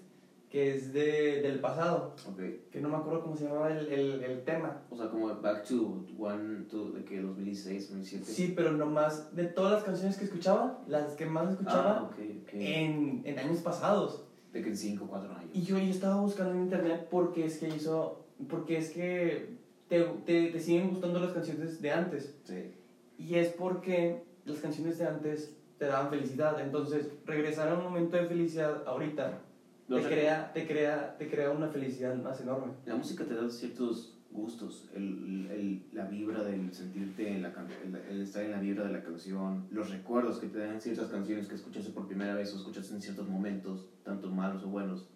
que 0.50 0.72
es 0.74 0.92
de, 0.92 1.42
del 1.42 1.58
pasado, 1.58 2.14
Ok. 2.28 2.70
que 2.70 2.80
no 2.80 2.88
me 2.88 2.96
acuerdo 2.96 3.22
cómo 3.22 3.36
se 3.36 3.44
llamaba 3.44 3.72
el, 3.72 3.88
el, 3.88 4.22
el 4.22 4.44
tema. 4.44 4.82
O 4.88 4.96
sea, 4.96 5.08
como 5.10 5.34
Back 5.40 5.64
to 5.66 6.04
One, 6.16 6.66
to, 6.70 6.92
de 6.92 7.04
que 7.04 7.20
2016, 7.20 7.88
2017. 7.88 8.24
Sí, 8.32 8.52
pero 8.54 8.70
nomás 8.72 9.34
de 9.34 9.46
todas 9.46 9.72
las 9.72 9.82
canciones 9.82 10.16
que 10.16 10.26
escuchaba, 10.26 10.80
las 10.86 11.14
que 11.14 11.26
más 11.26 11.50
escuchaba 11.50 11.98
Ah, 11.98 12.02
ok, 12.04 12.14
ok. 12.42 12.50
en, 12.52 13.22
en 13.24 13.38
años 13.38 13.58
pasados. 13.62 14.26
De 14.52 14.62
que 14.62 14.68
en 14.68 14.76
5 14.76 15.04
o 15.04 15.08
4 15.08 15.32
años. 15.34 15.50
Y 15.52 15.62
yo, 15.62 15.76
yo 15.76 15.90
estaba 15.90 16.20
buscando 16.20 16.52
en 16.52 16.62
internet 16.62 17.08
porque 17.10 17.44
es 17.46 17.58
que 17.58 17.66
hizo, 17.68 18.23
porque 18.48 18.78
es 18.78 18.90
que 18.90 19.56
te, 19.88 20.02
te, 20.26 20.48
te 20.50 20.60
siguen 20.60 20.90
gustando 20.90 21.20
las 21.20 21.32
canciones 21.32 21.80
de 21.80 21.90
antes. 21.90 22.34
Sí. 22.44 22.72
Y 23.18 23.36
es 23.36 23.48
porque 23.48 24.24
las 24.44 24.58
canciones 24.58 24.98
de 24.98 25.06
antes 25.06 25.56
te 25.78 25.86
daban 25.86 26.10
felicidad. 26.10 26.60
Entonces, 26.60 27.08
regresar 27.24 27.68
a 27.68 27.74
un 27.74 27.84
momento 27.84 28.16
de 28.16 28.26
felicidad 28.26 28.82
ahorita 28.86 29.40
te 29.88 30.02
sé. 30.02 30.08
crea, 30.08 30.52
te, 30.52 30.66
crea, 30.66 31.16
te 31.18 31.28
crea 31.28 31.50
una 31.50 31.68
felicidad 31.68 32.16
más 32.16 32.40
enorme. 32.40 32.72
La 32.86 32.96
música 32.96 33.24
te 33.24 33.34
da 33.34 33.48
ciertos 33.50 34.18
gustos, 34.30 34.90
el, 34.94 35.48
el, 35.52 35.82
la 35.92 36.06
vibra 36.06 36.42
del 36.42 36.72
sentirte 36.72 37.28
en 37.28 37.42
la 37.42 37.52
el, 37.84 37.94
el 38.10 38.22
estar 38.22 38.42
en 38.42 38.50
la 38.50 38.58
vibra 38.58 38.84
de 38.84 38.92
la 38.92 39.02
canción, 39.02 39.66
los 39.70 39.90
recuerdos 39.90 40.38
que 40.38 40.48
te 40.48 40.58
dan 40.58 40.80
ciertas 40.80 41.08
canciones 41.08 41.46
que 41.46 41.54
escuchaste 41.54 41.90
por 41.90 42.08
primera 42.08 42.34
vez 42.34 42.52
o 42.52 42.56
escuchaste 42.56 42.94
en 42.94 43.02
ciertos 43.02 43.28
momentos, 43.28 43.90
tanto 44.02 44.28
malos 44.30 44.64
o 44.64 44.68
buenos. 44.68 45.08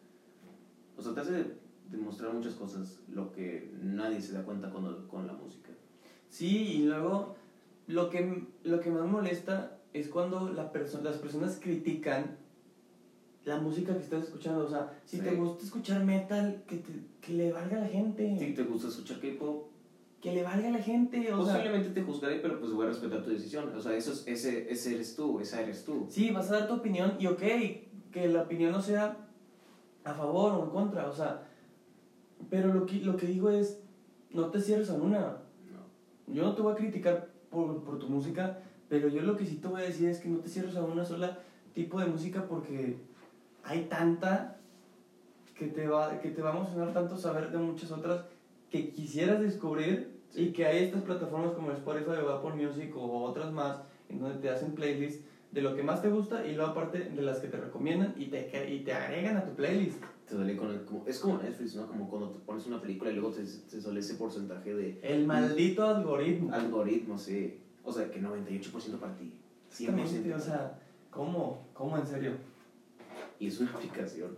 O 0.96 1.02
sea, 1.02 1.14
te 1.14 1.20
hace 1.20 1.46
demostrar 1.90 2.32
muchas 2.32 2.54
cosas, 2.54 2.98
lo 3.12 3.32
que 3.32 3.70
nadie 3.82 4.20
se 4.20 4.32
da 4.32 4.42
cuenta 4.42 4.70
cuando, 4.70 5.06
con 5.08 5.26
la 5.26 5.32
música. 5.32 5.70
Sí, 6.28 6.74
y 6.74 6.82
luego 6.84 7.36
lo 7.86 8.10
que, 8.10 8.44
lo 8.64 8.80
que 8.80 8.90
más 8.90 9.06
molesta 9.06 9.78
es 9.94 10.08
cuando 10.08 10.52
la 10.52 10.70
perso 10.70 11.00
las 11.02 11.16
personas 11.16 11.58
critican 11.62 12.36
la 13.44 13.58
música 13.58 13.94
que 13.96 14.02
estás 14.02 14.24
escuchando. 14.24 14.66
O 14.66 14.68
sea, 14.68 14.92
si 15.06 15.16
Sí. 15.16 15.22
te 15.22 15.34
gusta 15.34 15.64
escuchar 15.64 16.04
metal, 16.04 16.62
que, 16.66 16.76
te- 16.76 17.06
que 17.22 17.32
le 17.32 17.50
valga 17.52 17.78
a 17.78 17.80
la 17.80 17.88
gente. 17.88 18.36
Si 18.38 18.52
te 18.52 18.62
gusta 18.64 18.88
escuchar 18.88 19.18
K-pop, 19.20 19.68
Que 20.20 20.32
le 20.34 20.42
valga 20.42 20.68
a 20.68 20.72
la 20.72 20.82
gente. 20.82 21.32
O 21.32 21.44
sea, 21.46 21.54
posiblemente 21.54 21.90
te 21.90 22.02
juzgaré, 22.02 22.40
pero 22.40 22.58
pues 22.58 22.72
voy 22.72 22.86
a 22.86 22.88
respetar 22.88 23.22
tu 23.22 23.30
decisión. 23.30 23.72
O 23.74 23.80
sea, 23.80 23.94
eso 23.94 24.12
es, 24.12 24.24
ese, 24.26 24.70
ese 24.70 24.96
eres 24.96 25.14
tú, 25.14 25.38
esa 25.40 25.62
eres 25.62 25.84
tú. 25.84 26.06
sí, 26.10 26.30
vas 26.32 26.50
a 26.50 26.58
dar 26.58 26.68
tu 26.68 26.74
opinión 26.74 27.14
y 27.20 27.28
ok, 27.28 27.40
que 28.10 28.26
la 28.28 28.42
opinión 28.42 28.72
no 28.72 28.82
sea 28.82 29.16
a 30.04 30.12
favor 30.12 30.52
o 30.54 30.64
en 30.64 30.70
contra. 30.70 31.08
O 31.08 31.14
sea, 31.14 31.47
pero 32.50 32.72
lo 32.72 32.86
que, 32.86 32.96
lo 32.96 33.16
que 33.16 33.26
digo 33.26 33.50
es, 33.50 33.80
no 34.30 34.50
te 34.50 34.60
cierres 34.60 34.90
a 34.90 34.94
una. 34.94 35.18
No. 35.18 36.34
Yo 36.34 36.42
no 36.42 36.54
te 36.54 36.62
voy 36.62 36.72
a 36.72 36.76
criticar 36.76 37.28
por, 37.50 37.82
por 37.82 37.98
tu 37.98 38.08
música, 38.08 38.58
pero 38.88 39.08
yo 39.08 39.22
lo 39.22 39.36
que 39.36 39.46
sí 39.46 39.56
te 39.56 39.68
voy 39.68 39.82
a 39.82 39.86
decir 39.86 40.08
es 40.08 40.18
que 40.18 40.28
no 40.28 40.38
te 40.38 40.48
cierres 40.48 40.76
a 40.76 40.82
una 40.82 41.04
sola 41.04 41.38
tipo 41.74 42.00
de 42.00 42.06
música 42.06 42.46
porque 42.48 42.96
hay 43.64 43.84
tanta 43.84 44.58
que 45.54 45.66
te 45.66 45.86
va, 45.88 46.20
que 46.20 46.30
te 46.30 46.40
va 46.40 46.52
a 46.52 46.56
emocionar 46.56 46.92
tanto 46.92 47.16
saber 47.16 47.50
de 47.50 47.58
muchas 47.58 47.90
otras 47.90 48.24
que 48.70 48.90
quisieras 48.90 49.40
descubrir 49.40 50.18
y 50.34 50.52
que 50.52 50.66
hay 50.66 50.84
estas 50.84 51.02
plataformas 51.02 51.52
como 51.52 51.72
Spotify 51.72 52.20
o 52.24 52.30
Apple 52.30 52.64
Music 52.64 52.94
o 52.96 53.22
otras 53.24 53.52
más 53.52 53.80
en 54.08 54.20
donde 54.20 54.38
te 54.38 54.50
hacen 54.50 54.72
playlists 54.72 55.24
de 55.50 55.62
lo 55.62 55.74
que 55.74 55.82
más 55.82 56.02
te 56.02 56.10
gusta 56.10 56.46
y 56.46 56.54
luego 56.54 56.70
aparte 56.70 56.98
de 56.98 57.22
las 57.22 57.40
que 57.40 57.48
te 57.48 57.56
recomiendan 57.56 58.14
y 58.16 58.26
te, 58.26 58.70
y 58.72 58.80
te 58.80 58.92
agregan 58.92 59.36
a 59.36 59.44
tu 59.44 59.54
playlist. 59.54 60.02
Te 60.28 60.34
duele 60.34 60.56
con 60.56 60.70
el, 60.70 60.84
como, 60.84 61.04
es 61.06 61.18
como 61.20 61.38
Netflix, 61.38 61.74
¿no? 61.76 61.86
Como 61.86 62.08
cuando 62.08 62.30
te 62.30 62.38
pones 62.40 62.66
una 62.66 62.80
película 62.80 63.10
y 63.10 63.14
luego 63.14 63.30
te, 63.30 63.42
te 63.42 63.80
sale 63.80 64.00
ese 64.00 64.14
porcentaje 64.14 64.74
de 64.74 64.98
El 65.02 65.26
maldito 65.26 65.86
algoritmo. 65.86 66.52
algoritmos, 66.54 67.22
sí. 67.22 67.58
O 67.82 67.90
sea, 67.92 68.10
que 68.10 68.20
98% 68.20 68.98
para 68.98 69.14
ti. 69.16 69.32
100%. 69.72 69.80
Exactamente, 69.80 70.34
o 70.34 70.38
sea, 70.40 70.78
¿cómo? 71.10 71.66
¿Cómo 71.72 71.96
en 71.96 72.06
serio? 72.06 72.32
Y 73.38 73.46
es 73.46 73.58
una 73.60 73.70
aplicación. 73.70 74.36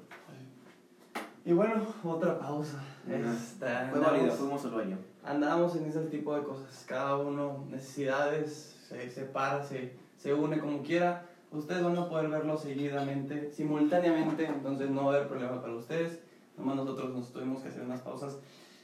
Y 1.44 1.52
bueno, 1.52 1.82
otra 2.04 2.38
pausa. 2.38 2.84
Esta, 3.08 3.88
Fue 3.90 3.98
andamos- 3.98 4.12
válida, 4.12 4.30
fuimos 4.32 4.64
al 4.66 4.70
baño. 4.72 4.98
andamos 5.24 5.74
en 5.76 5.86
ese 5.86 6.00
tipo 6.02 6.36
de 6.36 6.42
cosas. 6.44 6.84
Cada 6.86 7.16
uno, 7.16 7.64
necesidades, 7.70 8.76
se 8.88 9.10
separa, 9.10 9.64
se, 9.64 9.92
se 10.16 10.34
une 10.34 10.58
como 10.60 10.82
quiera. 10.82 11.26
Ustedes 11.52 11.82
van 11.82 11.96
a 11.98 12.08
poder 12.08 12.28
verlo 12.28 12.56
seguidamente, 12.56 13.50
simultáneamente, 13.52 14.46
entonces 14.46 14.88
no 14.90 15.06
va 15.06 15.12
a 15.14 15.16
haber 15.16 15.28
problema 15.28 15.60
para 15.60 15.74
ustedes. 15.74 16.20
Nomás 16.56 16.76
nosotros 16.76 17.10
nos 17.14 17.32
tuvimos 17.32 17.60
que 17.62 17.68
hacer 17.68 17.82
unas 17.82 18.00
pausas 18.02 18.38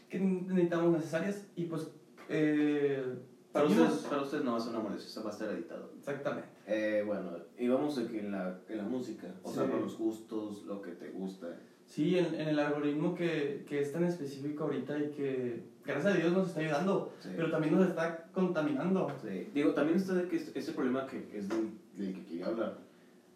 que 0.09 0.19
necesitamos 0.19 0.93
necesarias 0.93 1.47
y 1.57 1.65
pues... 1.67 1.91
Eh, 2.29 3.05
Para 3.53 3.67
ustedes, 3.67 3.93
para 4.11 4.23
ustedes 4.23 4.45
no 4.45 4.53
va 4.53 4.59
a 4.59 4.61
ser 4.61 4.71
una 4.71 4.81
molestia, 4.81 5.23
va 5.23 5.31
a 5.31 5.33
estar 5.33 5.49
editado. 5.51 5.93
Exactamente. 5.99 6.49
Eh, 6.67 7.03
bueno, 7.07 7.31
y 7.59 7.69
vamos 7.69 7.97
de 7.97 8.07
que 8.07 8.19
en 8.21 8.33
la, 8.33 8.59
en 8.69 8.79
la 8.79 8.83
música, 8.85 9.29
o 9.43 9.53
sea, 9.53 9.65
Sí. 9.65 9.71
con 9.71 9.81
los 9.83 9.97
gustos, 9.97 10.65
lo 10.65 10.83
que 10.83 10.91
te 10.93 11.11
gusta. 11.11 11.47
Sí, 11.87 12.19
en, 12.19 12.35
en 12.35 12.49
el 12.49 12.59
algoritmo 12.59 13.15
que, 13.15 13.65
que 13.69 13.81
es 13.81 13.93
tan 13.93 14.05
específico 14.05 14.65
ahorita 14.65 14.99
y 14.99 15.11
que 15.13 15.63
gracias 15.85 16.15
a 16.15 16.17
Dios 16.19 16.33
nos 16.33 16.49
está 16.49 16.61
ayudando, 16.61 17.13
Sí. 17.21 17.29
pero 17.37 17.51
también 17.51 17.77
nos 17.79 17.89
está 17.89 18.29
contaminando. 18.33 19.07
Sí. 19.23 19.49
Digo, 19.55 19.73
también 19.73 19.99
está 19.99 20.15
de 20.15 20.27
que 20.29 20.37
este 20.37 20.73
problema 20.73 21.07
que 21.07 21.19
es 21.39 21.49
del, 21.49 21.71
del 21.97 22.15
que 22.15 22.25
quería 22.25 22.47
hablar 22.47 22.79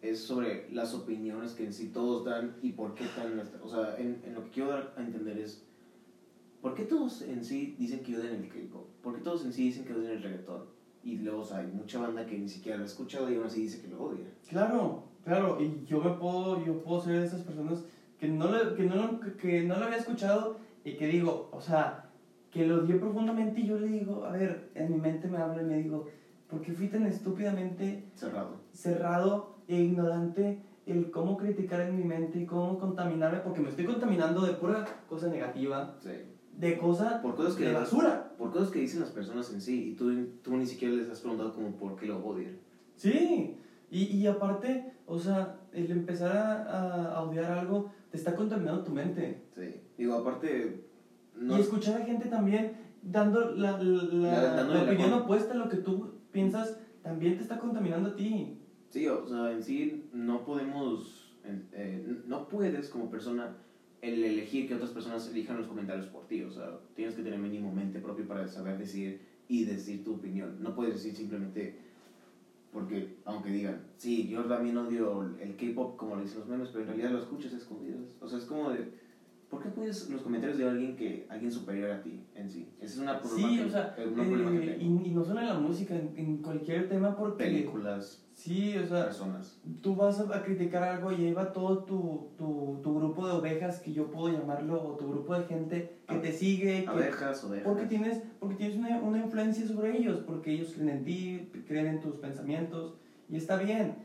es 0.01 0.19
sobre 0.19 0.67
las 0.73 0.93
opiniones 0.95 1.53
que 1.53 1.65
en 1.65 1.73
sí 1.73 1.89
todos 1.93 2.25
dan 2.25 2.55
y 2.61 2.71
por 2.73 2.95
qué 2.95 3.05
tan... 3.15 3.39
O 3.63 3.69
sea, 3.69 3.97
en, 3.99 4.21
en 4.25 4.33
lo 4.33 4.43
que 4.45 4.49
quiero 4.49 4.69
dar 4.71 4.93
a 4.97 5.01
entender 5.01 5.37
es 5.37 5.63
¿por 6.61 6.75
qué 6.75 6.83
todos 6.83 7.21
en 7.21 7.43
sí 7.43 7.75
dicen 7.77 8.03
que 8.03 8.17
odian 8.17 8.33
el 8.33 8.49
K-pop? 8.49 8.85
¿Por 9.01 9.15
qué 9.15 9.21
todos 9.21 9.45
en 9.45 9.53
sí 9.53 9.63
dicen 9.65 9.85
que 9.85 9.93
odian 9.93 10.13
el 10.13 10.23
reggaetón? 10.23 10.63
Y 11.03 11.17
luego, 11.17 11.43
hay 11.53 11.65
mucha 11.67 11.99
banda 11.99 12.25
que 12.25 12.37
ni 12.37 12.47
siquiera 12.47 12.77
lo 12.77 12.83
ha 12.83 12.87
escuchado 12.87 13.29
y 13.29 13.35
aún 13.35 13.45
así 13.45 13.61
dice 13.61 13.79
que 13.79 13.87
lo 13.87 14.01
odia. 14.01 14.25
Claro, 14.47 15.03
claro, 15.23 15.59
y 15.59 15.83
yo 15.85 15.99
me 15.99 16.11
puedo, 16.11 16.63
yo 16.63 16.77
puedo 16.79 16.99
ser 17.01 17.19
de 17.19 17.25
esas 17.25 17.41
personas 17.41 17.83
que 18.19 18.27
no, 18.27 18.51
le, 18.51 18.73
que, 18.75 18.83
no, 18.83 18.95
lo- 18.95 19.19
que, 19.37 19.63
no 19.63 19.77
lo 19.77 19.85
había 19.85 19.97
escuchado 19.97 20.55
y 20.83 20.93
que 20.93 21.07
digo, 21.07 21.49
o 21.51 21.59
sea, 21.59 22.05
que 22.51 22.65
lo 22.65 22.83
odié 22.83 22.95
profundamente 22.95 23.61
y 23.61 23.65
yo 23.65 23.77
le 23.77 23.87
digo, 23.87 24.23
a 24.25 24.31
ver, 24.31 24.69
en 24.75 24.91
mi 24.91 24.97
mente 24.99 25.27
me 25.27 25.37
habla 25.39 25.61
y 25.61 25.65
me 25.65 25.77
digo, 25.77 26.05
¿por 26.51 26.61
qué 26.61 26.73
fui 26.73 26.87
tan 26.89 27.05
estúpidamente 27.07 28.03
Cerrado. 28.15 28.57
cerrado 28.73 29.55
e 29.67 29.75
ignorante 29.81 30.59
el 30.85 31.09
cómo 31.09 31.37
criticar 31.37 31.81
en 31.81 31.97
mi 31.97 32.03
mente 32.03 32.39
y 32.41 32.45
cómo 32.45 32.77
contaminarme? 32.77 33.39
Porque 33.39 33.61
me 33.61 33.69
estoy 33.69 33.85
contaminando 33.85 34.41
de 34.41 34.53
pura 34.53 34.85
cosa 35.07 35.27
negativa, 35.29 35.95
Sí. 36.01 36.11
de 36.57 36.77
cosa 36.77 37.21
Por 37.21 37.35
cosas 37.35 37.55
que... 37.55 37.65
de 37.65 37.73
basura. 37.73 38.33
Por 38.37 38.51
cosas 38.51 38.69
que 38.69 38.79
dicen 38.79 38.99
las 38.99 39.11
personas 39.11 39.51
en 39.53 39.61
sí 39.61 39.91
y 39.91 39.95
tú, 39.95 40.11
tú 40.43 40.57
ni 40.57 40.65
siquiera 40.65 40.93
les 40.95 41.09
has 41.09 41.19
preguntado 41.21 41.53
como 41.53 41.71
por 41.77 41.95
qué 41.95 42.05
lo 42.07 42.23
odian. 42.23 42.57
Sí, 42.95 43.57
y, 43.89 44.03
y 44.17 44.27
aparte, 44.27 44.91
o 45.07 45.17
sea, 45.17 45.57
el 45.73 45.89
empezar 45.91 46.35
a, 46.35 46.63
a- 46.63 47.15
a 47.15 47.21
odiar 47.23 47.51
algo 47.51 47.91
te 48.11 48.17
está 48.17 48.35
contaminando 48.35 48.83
tu 48.83 48.91
mente. 48.91 49.43
Sí. 49.55 49.75
Digo, 49.97 50.15
aparte... 50.15 50.85
No, 51.35 51.57
Y 51.57 51.61
escuchar 51.61 52.01
a 52.01 52.05
gente 52.05 52.27
también 52.29 52.73
dando 53.01 53.51
la, 53.55 53.71
la, 53.81 54.55
la- 54.55 54.63
La- 54.63 54.83
opinión 54.83 55.13
opuesta 55.13 55.53
a 55.53 55.57
lo 55.57 55.69
que 55.69 55.77
tú 55.77 56.11
piensas, 56.31 56.79
también 57.03 57.37
te 57.37 57.43
está 57.43 57.59
contaminando 57.59 58.09
a 58.09 58.15
ti. 58.15 58.57
Sí, 58.89 59.07
o 59.07 59.27
sea, 59.27 59.51
en 59.51 59.63
sí 59.63 60.09
no 60.13 60.43
podemos, 60.43 61.33
eh, 61.45 62.21
no 62.27 62.47
puedes 62.47 62.89
como 62.89 63.09
persona 63.09 63.55
el 64.01 64.23
elegir 64.23 64.67
que 64.67 64.75
otras 64.75 64.89
personas 64.91 65.29
elijan 65.29 65.57
los 65.57 65.67
comentarios 65.67 66.07
por 66.07 66.27
ti, 66.27 66.41
o 66.41 66.51
sea, 66.51 66.79
tienes 66.95 67.15
que 67.15 67.21
tener 67.21 67.39
mínimo 67.39 67.71
mente 67.71 67.99
propio 67.99 68.27
para 68.27 68.47
saber 68.47 68.77
decir 68.77 69.21
y 69.47 69.63
decir 69.65 70.03
tu 70.03 70.15
opinión. 70.15 70.57
No 70.61 70.73
puedes 70.73 70.95
decir 70.95 71.13
simplemente 71.13 71.75
porque, 72.71 73.17
aunque 73.25 73.51
digan, 73.51 73.81
sí, 73.97 74.27
yo 74.29 74.45
también 74.45 74.77
odio 74.77 75.23
el 75.39 75.55
K-pop 75.57 75.97
como 75.97 76.15
lo 76.15 76.21
dicen 76.21 76.39
los 76.39 76.47
memes, 76.47 76.69
pero 76.69 76.83
en 76.83 76.87
realidad 76.87 77.11
lo 77.11 77.19
escuchas 77.19 77.53
escondidas. 77.53 77.99
O 78.21 78.27
sea, 78.27 78.39
es 78.39 78.45
como 78.45 78.71
de, 78.71 78.93
¿por 79.51 79.61
qué 79.61 79.69
puedes 79.69 80.09
los 80.09 80.21
comentarios 80.23 80.57
de 80.57 80.67
alguien 80.67 80.95
que 80.95 81.27
alguien 81.29 81.51
superior 81.51 81.91
a 81.91 82.01
ti 82.01 82.23
en 82.33 82.49
sí? 82.49 82.69
Esa 82.79 82.93
es 82.95 82.97
una 82.99 83.19
problema 83.21 83.49
Sí, 83.49 83.57
que, 83.57 83.63
o 83.65 83.69
sea, 83.69 83.95
una 83.97 84.23
problema 84.23 84.51
que 84.51 84.57
eh, 84.57 84.77
tengo. 84.79 85.01
y, 85.03 85.07
y 85.07 85.11
no 85.11 85.23
solo 85.25 85.41
en 85.41 85.47
la 85.47 85.53
música, 85.59 85.93
en, 85.93 86.13
en 86.15 86.37
cualquier 86.37 86.87
tema, 86.89 87.15
porque... 87.15 87.43
Películas, 87.43 88.25
Sí, 88.33 88.75
o 88.77 88.87
sea, 88.87 89.03
personas. 89.03 89.59
tú 89.81 89.95
vas 89.95 90.19
a, 90.19 90.35
a 90.35 90.41
criticar 90.41 90.81
algo 90.81 91.11
y 91.11 91.25
ahí 91.25 91.33
va 91.33 91.51
todo 91.53 91.83
tu, 91.83 92.29
tu, 92.37 92.79
tu 92.81 92.95
grupo 92.95 93.27
de 93.27 93.33
ovejas, 93.33 93.79
que 93.81 93.91
yo 93.93 94.09
puedo 94.09 94.29
llamarlo, 94.35 94.81
o 94.81 94.95
tu 94.95 95.07
grupo 95.11 95.35
de 95.37 95.43
gente 95.43 95.97
que 96.07 96.15
te 96.15 96.31
sigue, 96.31 96.83
que, 96.85 96.89
Abejas, 96.89 97.43
ovejas. 97.43 97.67
Porque 97.67 97.85
tienes, 97.85 98.23
porque 98.39 98.55
tienes 98.55 98.77
una, 98.77 98.99
una 99.01 99.19
influencia 99.19 99.67
sobre 99.67 99.95
ellos, 99.97 100.21
porque 100.25 100.53
ellos 100.53 100.71
creen 100.73 100.89
en 100.89 101.03
ti, 101.03 101.49
creen 101.67 101.87
en 101.87 101.99
tus 101.99 102.15
pensamientos, 102.15 102.95
y 103.29 103.35
está 103.35 103.57
bien, 103.57 103.95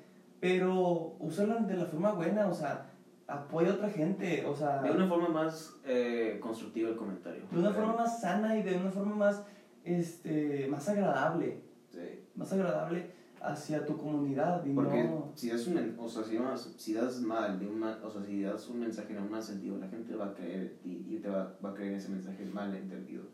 pero 0.40 1.14
úsalo 1.18 1.60
de 1.60 1.76
la 1.76 1.86
forma 1.86 2.12
buena, 2.12 2.48
o 2.48 2.54
sea, 2.54 2.90
apoya 3.28 3.70
a 3.70 3.74
otra 3.74 3.90
gente, 3.90 4.44
o 4.46 4.54
sea, 4.54 4.82
De 4.82 4.90
una 4.90 5.06
forma 5.08 5.28
más 5.28 5.74
eh, 5.84 6.38
constructiva 6.40 6.90
el 6.90 6.96
comentario. 6.96 7.42
de 7.50 7.58
una 7.58 7.72
forma 7.72 7.94
más 7.96 8.20
sana 8.20 8.56
y 8.56 8.62
de 8.62 8.76
una 8.76 8.90
forma 8.90 9.14
más, 9.16 9.44
este, 9.84 10.66
más 10.68 10.88
agradable, 10.88 11.60
Sí. 11.90 12.00
más 12.34 12.52
agradable 12.52 13.10
hacia 13.40 13.84
tu 13.86 13.96
comunidad, 13.96 14.64
y 14.64 14.72
Porque 14.74 15.04
no... 15.04 15.30
si 15.34 15.50
das 15.50 15.66
un, 15.66 15.94
o 15.98 16.08
sea, 16.08 16.24
si, 16.24 16.36
vas- 16.36 16.74
si 16.76 16.94
das 16.94 17.20
mal, 17.20 17.58
de 17.58 17.66
un 17.66 17.78
ma- 17.78 17.98
o 18.02 18.10
sea, 18.10 18.22
si 18.22 18.42
das 18.42 18.68
un 18.68 18.80
mensaje 18.80 19.12
en 19.12 19.22
un 19.22 19.30
mal 19.30 19.42
sentido, 19.42 19.78
la 19.78 19.88
gente 19.88 20.14
va 20.16 20.26
a 20.26 20.34
creer 20.34 20.76
ti 20.82 21.06
y 21.08 21.16
te 21.18 21.28
va, 21.28 21.56
va 21.64 21.70
a 21.70 21.74
creer 21.74 21.94
ese 21.94 22.08
mensaje 22.10 22.44
mal 22.46 22.74
entendido. 22.74 23.24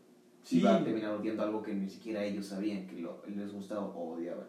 Sí. 0.43 0.59
Y 0.59 0.63
va 0.63 0.75
a 0.75 0.83
terminar 0.83 1.11
odiando 1.15 1.41
algo 1.43 1.61
que 1.63 1.73
ni 1.73 1.89
siquiera 1.89 2.23
ellos 2.23 2.45
sabían 2.47 2.85
que 2.85 2.99
lo, 2.99 3.21
les 3.27 3.51
gustaba 3.53 3.81
o 3.85 4.13
odiaban. 4.15 4.45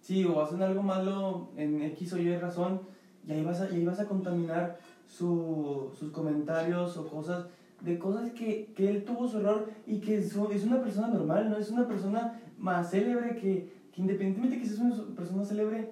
Sí, 0.00 0.24
o 0.24 0.40
hacen 0.42 0.62
algo 0.62 0.82
malo 0.82 1.50
en 1.56 1.80
X 1.82 2.14
o 2.14 2.18
Y 2.18 2.36
razón 2.38 2.80
y 3.26 3.32
ahí 3.32 3.44
vas 3.44 3.60
a, 3.60 3.70
y 3.70 3.76
ahí 3.76 3.84
vas 3.84 4.00
a 4.00 4.06
contaminar 4.06 4.78
su, 5.06 5.90
sus 5.98 6.10
comentarios 6.10 6.96
o 6.96 7.06
cosas 7.08 7.46
de 7.80 7.98
cosas 7.98 8.30
que, 8.32 8.72
que 8.76 8.88
él 8.88 9.04
tuvo 9.04 9.26
su 9.26 9.38
error 9.38 9.68
y 9.86 9.98
que 10.00 10.18
es, 10.18 10.36
es 10.36 10.64
una 10.64 10.80
persona 10.80 11.08
normal, 11.08 11.50
no 11.50 11.56
es 11.56 11.70
una 11.70 11.86
persona 11.86 12.40
más 12.58 12.90
célebre 12.90 13.34
que, 13.36 13.72
que 13.92 14.00
independientemente 14.00 14.58
que 14.60 14.66
seas 14.66 14.78
una 14.80 15.14
persona 15.16 15.44
célebre, 15.44 15.90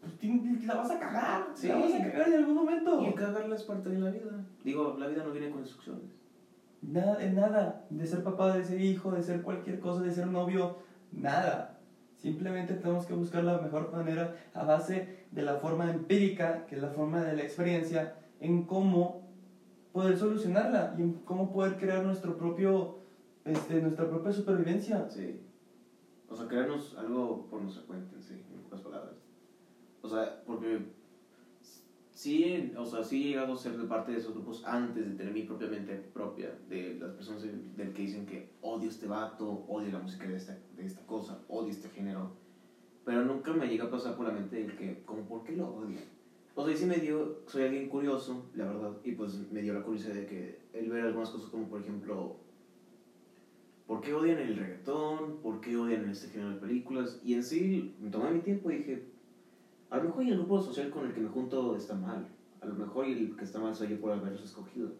pues 0.00 0.64
la 0.66 0.74
vas 0.74 0.90
a 0.90 0.98
cagar, 0.98 1.46
Sí. 1.54 1.68
la 1.68 1.76
vas 1.76 1.94
a 1.94 1.98
cagar 1.98 2.28
en 2.28 2.34
algún 2.34 2.54
momento. 2.54 3.02
Y 3.04 3.14
cagarla 3.14 3.54
es 3.56 3.62
parte 3.62 3.90
de 3.90 3.98
la 3.98 4.10
vida. 4.10 4.44
Digo, 4.64 4.96
la 4.98 5.06
vida 5.08 5.24
no 5.24 5.32
viene 5.32 5.50
con 5.50 5.60
instrucciones. 5.60 6.04
Nada, 6.82 7.16
de 7.16 7.32
nada, 7.32 7.84
de 7.90 8.06
ser 8.06 8.22
papá, 8.22 8.56
de 8.56 8.64
ser 8.64 8.80
hijo, 8.80 9.10
de 9.12 9.22
ser 9.22 9.42
cualquier 9.42 9.80
cosa, 9.80 10.02
de 10.02 10.12
ser 10.12 10.26
novio, 10.28 10.76
nada. 11.10 11.78
Simplemente 12.16 12.74
tenemos 12.74 13.06
que 13.06 13.14
buscar 13.14 13.44
la 13.44 13.58
mejor 13.58 13.92
manera 13.92 14.36
a 14.54 14.64
base 14.64 15.25
de 15.36 15.42
la 15.42 15.56
forma 15.56 15.90
empírica, 15.90 16.64
que 16.66 16.76
es 16.76 16.82
la 16.82 16.88
forma 16.88 17.22
de 17.22 17.36
la 17.36 17.42
experiencia, 17.42 18.16
en 18.40 18.62
cómo 18.62 19.28
poder 19.92 20.16
solucionarla 20.16 20.94
y 20.98 21.02
en 21.02 21.12
cómo 21.26 21.52
poder 21.52 21.76
crear 21.76 22.02
nuestro 22.02 22.38
propio, 22.38 23.00
este, 23.44 23.82
nuestra 23.82 24.08
propia 24.08 24.32
supervivencia. 24.32 25.10
Sí. 25.10 25.38
O 26.30 26.34
sea, 26.34 26.48
crearnos 26.48 26.96
algo 26.96 27.46
por 27.50 27.60
nuestra 27.60 27.84
cuenta, 27.84 28.16
en 28.16 28.22
sí, 28.22 28.42
en 28.50 28.62
pocas 28.62 28.80
palabras. 28.80 29.12
O 30.00 30.08
sea, 30.08 30.42
porque 30.46 30.86
sí, 32.12 32.72
o 32.74 32.86
sea, 32.86 33.04
sí 33.04 33.22
he 33.22 33.28
llegado 33.28 33.52
a 33.52 33.58
ser 33.58 33.74
parte 33.86 34.12
de 34.12 34.18
esos 34.18 34.32
grupos 34.32 34.64
antes 34.64 35.06
de 35.06 35.16
tener 35.16 35.34
mi 35.34 35.42
propia 35.42 35.68
mente 35.68 35.96
propia, 36.14 36.50
de 36.66 36.94
las 36.98 37.10
personas 37.10 37.42
del 37.42 37.92
que 37.92 38.02
dicen 38.02 38.24
que 38.24 38.52
odio 38.62 38.88
este 38.88 39.06
vato, 39.06 39.66
odio 39.68 39.92
la 39.92 39.98
música 39.98 40.26
de 40.26 40.36
esta, 40.36 40.56
de 40.76 40.86
esta 40.86 41.04
cosa, 41.04 41.42
odio 41.48 41.72
este 41.72 41.90
género. 41.90 42.45
Pero 43.06 43.24
nunca 43.24 43.52
me 43.52 43.68
llega 43.68 43.84
a 43.84 43.90
pasar 43.90 44.16
por 44.16 44.26
la 44.26 44.32
mente 44.32 44.60
el 44.60 44.74
que, 44.74 45.04
como, 45.04 45.22
¿por 45.28 45.44
qué 45.44 45.56
lo 45.56 45.68
odio? 45.68 46.00
O 46.56 46.64
sea, 46.64 46.74
y 46.74 46.76
sí 46.76 46.86
me 46.86 46.96
dio, 46.96 47.38
soy 47.46 47.62
alguien 47.62 47.88
curioso, 47.88 48.46
la 48.52 48.64
verdad, 48.64 48.96
y 49.04 49.12
pues 49.12 49.48
me 49.52 49.62
dio 49.62 49.74
la 49.74 49.82
curiosidad 49.82 50.14
de 50.14 50.26
que 50.26 50.58
el 50.72 50.90
ver 50.90 51.06
algunas 51.06 51.30
cosas 51.30 51.48
como, 51.50 51.68
por 51.68 51.80
ejemplo, 51.80 52.34
¿por 53.86 54.00
qué 54.00 54.12
odian 54.12 54.40
el 54.40 54.56
reggaetón? 54.56 55.36
¿Por 55.40 55.60
qué 55.60 55.76
odian 55.76 56.10
este 56.10 56.30
género 56.30 56.54
de 56.54 56.56
películas? 56.56 57.20
Y 57.22 57.34
en 57.34 57.44
sí, 57.44 57.94
me 58.00 58.10
tomé 58.10 58.32
mi 58.32 58.40
tiempo 58.40 58.72
y 58.72 58.78
dije, 58.78 59.04
a 59.90 59.98
lo 59.98 60.04
mejor 60.04 60.24
el 60.24 60.38
grupo 60.38 60.60
social 60.60 60.90
con 60.90 61.06
el 61.06 61.12
que 61.12 61.20
me 61.20 61.28
junto 61.28 61.76
está 61.76 61.94
mal. 61.94 62.26
A 62.60 62.66
lo 62.66 62.74
mejor 62.74 63.06
el 63.06 63.36
que 63.36 63.44
está 63.44 63.60
mal 63.60 63.76
soy 63.76 63.90
yo 63.90 64.00
por 64.00 64.10
haberlos 64.10 64.42
escogido. 64.42 64.90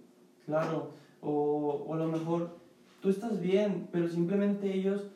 Claro, 0.44 0.92
o, 1.20 1.84
o 1.88 1.94
a 1.94 1.96
lo 1.96 2.06
mejor 2.06 2.56
tú 3.00 3.08
estás 3.08 3.40
bien, 3.40 3.88
pero 3.90 4.08
simplemente 4.08 4.72
ellos, 4.72 5.08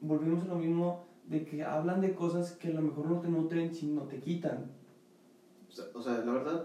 volvimos 0.00 0.44
a 0.44 0.46
lo 0.46 0.58
mismo, 0.58 1.12
de 1.26 1.42
que 1.42 1.62
hablan 1.62 2.00
de 2.00 2.12
cosas 2.12 2.52
que 2.52 2.68
a 2.68 2.70
lo 2.70 2.80
mejor 2.80 3.06
no 3.06 3.18
te 3.18 3.28
nutren, 3.28 3.72
sino 3.72 4.04
te 4.04 4.18
quitan. 4.18 4.66
O 5.68 5.72
sea, 5.72 5.84
o 5.92 6.00
sea, 6.00 6.20
la 6.20 6.32
verdad, 6.32 6.60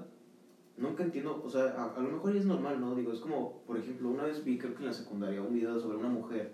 nunca 0.78 1.04
entiendo, 1.04 1.40
o 1.44 1.50
sea, 1.50 1.66
a, 1.66 1.84
a 1.86 2.02
lo 2.02 2.10
mejor 2.10 2.34
es 2.34 2.46
normal, 2.46 2.80
¿no? 2.80 2.94
Digo, 2.94 3.12
es 3.12 3.20
como, 3.20 3.52
por 3.66 3.78
ejemplo, 3.78 4.10
una 4.10 4.24
vez 4.24 4.44
vi, 4.44 4.58
creo 4.58 4.74
que 4.74 4.82
en 4.82 4.88
la 4.88 4.94
secundaria, 4.94 5.42
un 5.42 5.52
video 5.54 5.78
sobre 5.80 5.98
una 5.98 6.08
mujer 6.10 6.50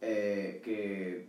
eh, 0.00 0.58
que 0.62 1.20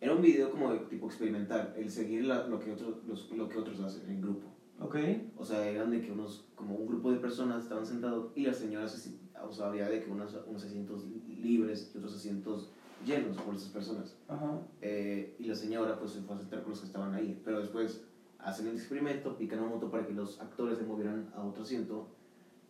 era 0.00 0.12
un 0.12 0.20
video 0.20 0.48
como 0.48 0.70
de 0.70 0.78
tipo 0.78 1.06
experimental, 1.06 1.70
el 1.74 1.88
seguir 1.88 2.22
la- 2.22 2.42
lo, 2.44 2.58
que 2.58 2.70
otros, 2.70 2.94
los, 3.02 3.28
lo 3.30 3.48
que 3.48 3.58
otros 3.58 3.80
hacen 3.80 4.08
en 4.08 4.20
grupo. 4.20 4.52
¿Ok? 4.78 4.94
O 5.34 5.42
sea, 5.44 5.64
eran 5.64 5.90
de 5.90 6.00
que 6.00 6.12
unos, 6.12 6.40
como 6.54 6.76
un 6.76 6.86
grupo 6.86 7.10
de 7.10 7.16
personas 7.16 7.62
estaban 7.62 7.84
sentados 7.84 8.26
y 8.34 8.42
las 8.42 8.56
señoras, 8.56 8.90
se- 8.92 9.10
o 9.42 9.50
sea, 9.50 9.66
había 9.66 9.88
de 9.88 9.98
que 9.98 10.08
unos, 10.08 10.36
unos 10.44 10.62
asientos 10.62 11.04
libres 11.26 11.88
y 11.92 11.96
otros 11.96 12.14
asientos 12.14 12.68
llenos 13.04 13.36
por 13.38 13.54
esas 13.54 13.68
personas. 13.70 14.16
Ajá. 14.28 14.60
Eh, 14.80 15.36
y 15.38 15.44
la 15.44 15.54
señora 15.54 15.98
pues 15.98 16.12
se 16.12 16.20
fue 16.20 16.36
a 16.36 16.38
sentar 16.38 16.62
con 16.62 16.70
los 16.70 16.80
que 16.80 16.86
estaban 16.86 17.14
ahí. 17.14 17.40
Pero 17.44 17.60
después 17.60 18.04
hacen 18.38 18.68
el 18.68 18.74
experimento, 18.74 19.36
pican 19.36 19.60
un 19.60 19.70
moto 19.70 19.90
para 19.90 20.06
que 20.06 20.12
los 20.12 20.40
actores 20.40 20.78
se 20.78 20.84
movieran 20.84 21.30
a 21.34 21.42
otro 21.42 21.62
asiento. 21.62 22.08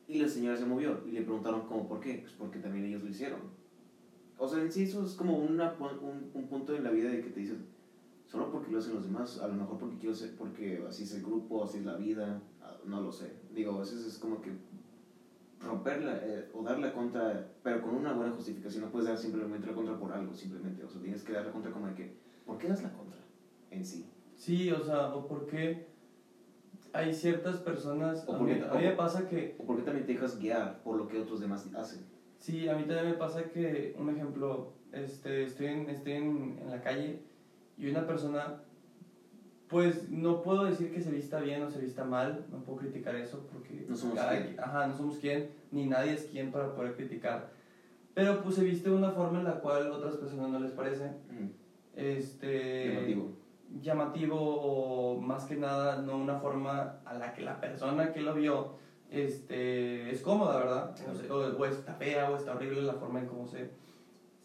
Y 0.07 0.21
la 0.21 0.29
señora 0.29 0.57
se 0.57 0.65
movió 0.65 1.03
y 1.07 1.13
le 1.13 1.23
preguntaron 1.23 1.67
como 1.67 1.87
por 1.87 2.01
qué. 2.01 2.21
Pues 2.23 2.33
porque 2.33 2.59
también 2.59 2.85
ellos 2.87 3.03
lo 3.03 3.11
hicieron. 3.11 3.41
O 4.39 4.49
sea, 4.49 4.63
en 4.63 4.71
sí 4.71 4.85
eso 4.85 5.05
es 5.05 5.15
como 5.15 5.37
una, 5.37 5.75
un, 5.81 6.31
un 6.33 6.49
punto 6.49 6.75
en 6.75 6.85
la 6.85 6.91
vida 6.91 7.11
de 7.11 7.21
que 7.21 7.31
te 7.31 7.41
dicen, 7.41 7.67
solo 8.29 8.53
porque 8.53 8.71
lo 8.71 8.79
hacen 8.79 8.95
los 8.95 9.05
demás, 9.05 9.41
a 9.41 9.49
lo 9.49 9.55
mejor 9.55 9.79
porque 9.79 9.99
quiero 9.99 10.15
ser, 10.15 10.37
porque 10.37 10.85
así 10.89 11.03
es 11.03 11.15
el 11.15 11.23
grupo, 11.23 11.65
así 11.65 11.79
es 11.79 11.85
la 11.85 11.97
vida, 11.97 12.41
ah, 12.63 12.77
no 12.85 13.01
lo 13.01 13.11
sé. 13.11 13.33
Digo, 13.53 13.75
a 13.75 13.81
veces 13.81 14.07
es 14.07 14.19
como 14.19 14.41
que 14.41 14.53
romperla 15.61 16.17
eh, 16.21 16.49
o 16.53 16.63
darle 16.63 16.91
contra, 16.93 17.45
pero 17.63 17.81
con 17.81 17.95
una 17.95 18.13
buena 18.13 18.31
justificación, 18.31 18.83
no 18.83 18.91
puedes 18.91 19.07
dar 19.07 19.17
simplemente 19.17 19.67
la 19.67 19.73
contra 19.73 19.97
por 19.97 20.13
algo, 20.13 20.33
simplemente, 20.35 20.83
o 20.85 20.89
sea, 20.89 21.01
tienes 21.01 21.23
que 21.23 21.33
dar 21.33 21.45
la 21.45 21.51
contra 21.51 21.71
como 21.71 21.87
de 21.87 21.95
que, 21.95 22.09
¿por 22.45 22.59
qué 22.59 22.69
das 22.69 22.83
la 22.83 22.91
contra 22.93 23.19
en 23.71 23.85
sí? 23.85 24.05
Sí, 24.35 24.71
o 24.71 24.81
sea, 24.81 25.07
o 25.13 25.27
porque 25.27 25.81
hay 26.93 27.13
ciertas 27.13 27.59
personas, 27.59 28.25
O 28.27 28.35
a 28.35 28.39
porque- 28.39 28.55
mí, 28.57 28.63
a 28.69 28.75
mí 28.75 28.83
me 28.83 28.93
pasa 28.93 29.25
que, 29.27 29.55
¿O 29.59 29.65
por 29.65 29.77
qué 29.77 29.83
también 29.83 30.05
te 30.05 30.13
dejas 30.13 30.39
guiar 30.39 30.81
por 30.83 30.97
lo 30.97 31.07
que 31.07 31.19
otros 31.19 31.41
demás 31.41 31.67
hacen? 31.75 32.01
sí, 32.37 32.69
a 32.69 32.75
mí 32.75 32.85
también 32.85 33.07
me 33.07 33.15
pasa 33.15 33.49
que, 33.49 33.93
un 33.97 34.09
ejemplo, 34.11 34.69
este, 34.93 35.43
estoy, 35.43 35.67
en, 35.67 35.89
estoy 35.89 36.13
en, 36.13 36.57
en 36.61 36.71
la 36.71 36.81
calle 36.81 37.19
y 37.77 37.89
una 37.89 38.07
persona, 38.07 38.55
pues 39.69 40.09
no 40.11 40.43
puedo 40.43 40.65
decir 40.65 40.93
que 40.93 41.01
se 41.03 41.11
vista 41.11 41.41
bien 41.41 41.63
o 41.63 41.71
se 41.71 41.81
vista 41.81 42.05
mal, 42.05 42.45
no 42.51 42.59
puedo 42.61 42.79
criticar 42.79 43.15
eso 43.17 43.47
porque 43.53 43.85
No 43.89 43.97
somos 43.97 44.17
cada 44.17 44.33
Ajá, 44.59 44.87
no 44.87 44.97
somos 44.97 45.19
quién, 45.19 45.51
ni 45.71 45.87
nadie 45.87 46.13
es 46.15 46.25
quien 46.25 46.51
para 46.51 46.75
poder 46.75 46.95
criticar. 46.95 47.51
Pero 48.15 48.43
pues 48.43 48.55
se 48.57 48.65
viste 48.65 48.89
de 48.91 48.97
una 48.97 49.11
forma 49.13 49.39
en 49.39 49.45
la 49.45 49.61
cual 49.61 49.91
otras 49.91 50.17
personas 50.17 50.49
no 50.51 50.59
les 50.61 50.73
parece. 50.73 51.11
Este, 51.95 52.89
Llamativo. 52.95 53.31
llamativo 53.83 54.37
o 54.41 55.21
más 55.21 55.45
que 55.45 55.57
nada 55.57 56.01
no 56.01 56.17
una 56.17 56.39
forma 56.39 57.01
a 57.05 57.15
la 57.15 57.35
que 57.35 57.43
la 57.43 57.61
persona 57.61 58.13
que 58.13 58.21
lo 58.21 58.35
vio 58.35 58.73
este, 59.11 60.11
es 60.11 60.21
cómoda, 60.21 60.59
¿verdad? 60.59 60.95
O, 61.11 61.15
sea, 61.15 61.33
o- 61.33 61.57
o 61.59 61.67
está 61.67 61.95
fea 61.95 62.31
o 62.31 62.37
está 62.37 62.55
horrible 62.55 62.83
la 62.83 62.95
forma 62.95 63.21
en 63.21 63.27
cómo 63.27 63.47
se, 63.49 63.71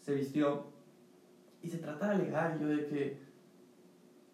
se 0.00 0.14
vistió. 0.14 0.66
Y 1.62 1.68
se 1.68 1.78
trata 1.78 2.08
de 2.08 2.14
alegar 2.16 2.58
yo 2.60 2.68
de 2.68 2.86
que, 2.86 3.18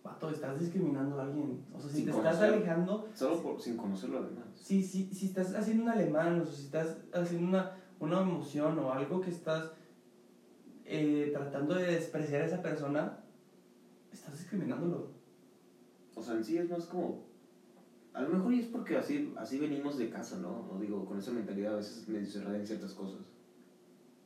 vato, 0.03 0.31
estás 0.31 0.59
discriminando 0.59 1.19
a 1.21 1.25
alguien. 1.25 1.65
O 1.73 1.81
sea, 1.81 1.91
si 1.91 1.97
Sin 1.97 2.05
te 2.07 2.11
estás 2.13 2.37
conocer. 2.37 2.55
alejando, 2.55 3.09
Solo 3.15 3.43
por, 3.43 3.61
sin 3.61 3.77
conocerlo 3.77 4.19
además. 4.19 4.47
si, 4.55 4.83
si, 4.83 5.13
si 5.13 5.27
estás 5.27 5.55
haciendo 5.55 5.83
un 5.85 5.89
alemán 5.91 6.41
o 6.41 6.45
si 6.47 6.65
estás 6.65 6.97
haciendo 7.13 7.49
una, 7.49 7.73
una 7.99 8.21
emoción 8.23 8.79
o 8.79 8.93
algo 8.93 9.21
que 9.21 9.31
estás 9.31 9.71
eh, 10.85 11.31
tratando 11.33 11.75
de 11.75 11.85
despreciar 11.87 12.43
a 12.43 12.47
esa 12.47 12.63
persona, 12.63 13.19
estás 14.11 14.37
discriminándolo. 14.39 15.09
O 16.15 16.23
sea, 16.23 16.35
en 16.35 16.45
sí 16.45 16.57
es 16.59 16.69
más 16.69 16.87
como... 16.87 17.29
A 18.13 18.23
lo 18.23 18.29
mejor 18.29 18.53
es 18.55 18.67
porque 18.67 18.97
así, 18.97 19.33
así 19.37 19.59
venimos 19.59 19.97
de 19.97 20.11
casa, 20.11 20.37
¿no? 20.37 20.67
No 20.67 20.81
digo, 20.81 21.05
con 21.07 21.17
esa 21.19 21.31
mentalidad 21.31 21.75
a 21.75 21.77
veces 21.77 22.05
cerrada 22.33 22.57
en 22.57 22.67
ciertas 22.67 22.93
cosas. 22.93 23.21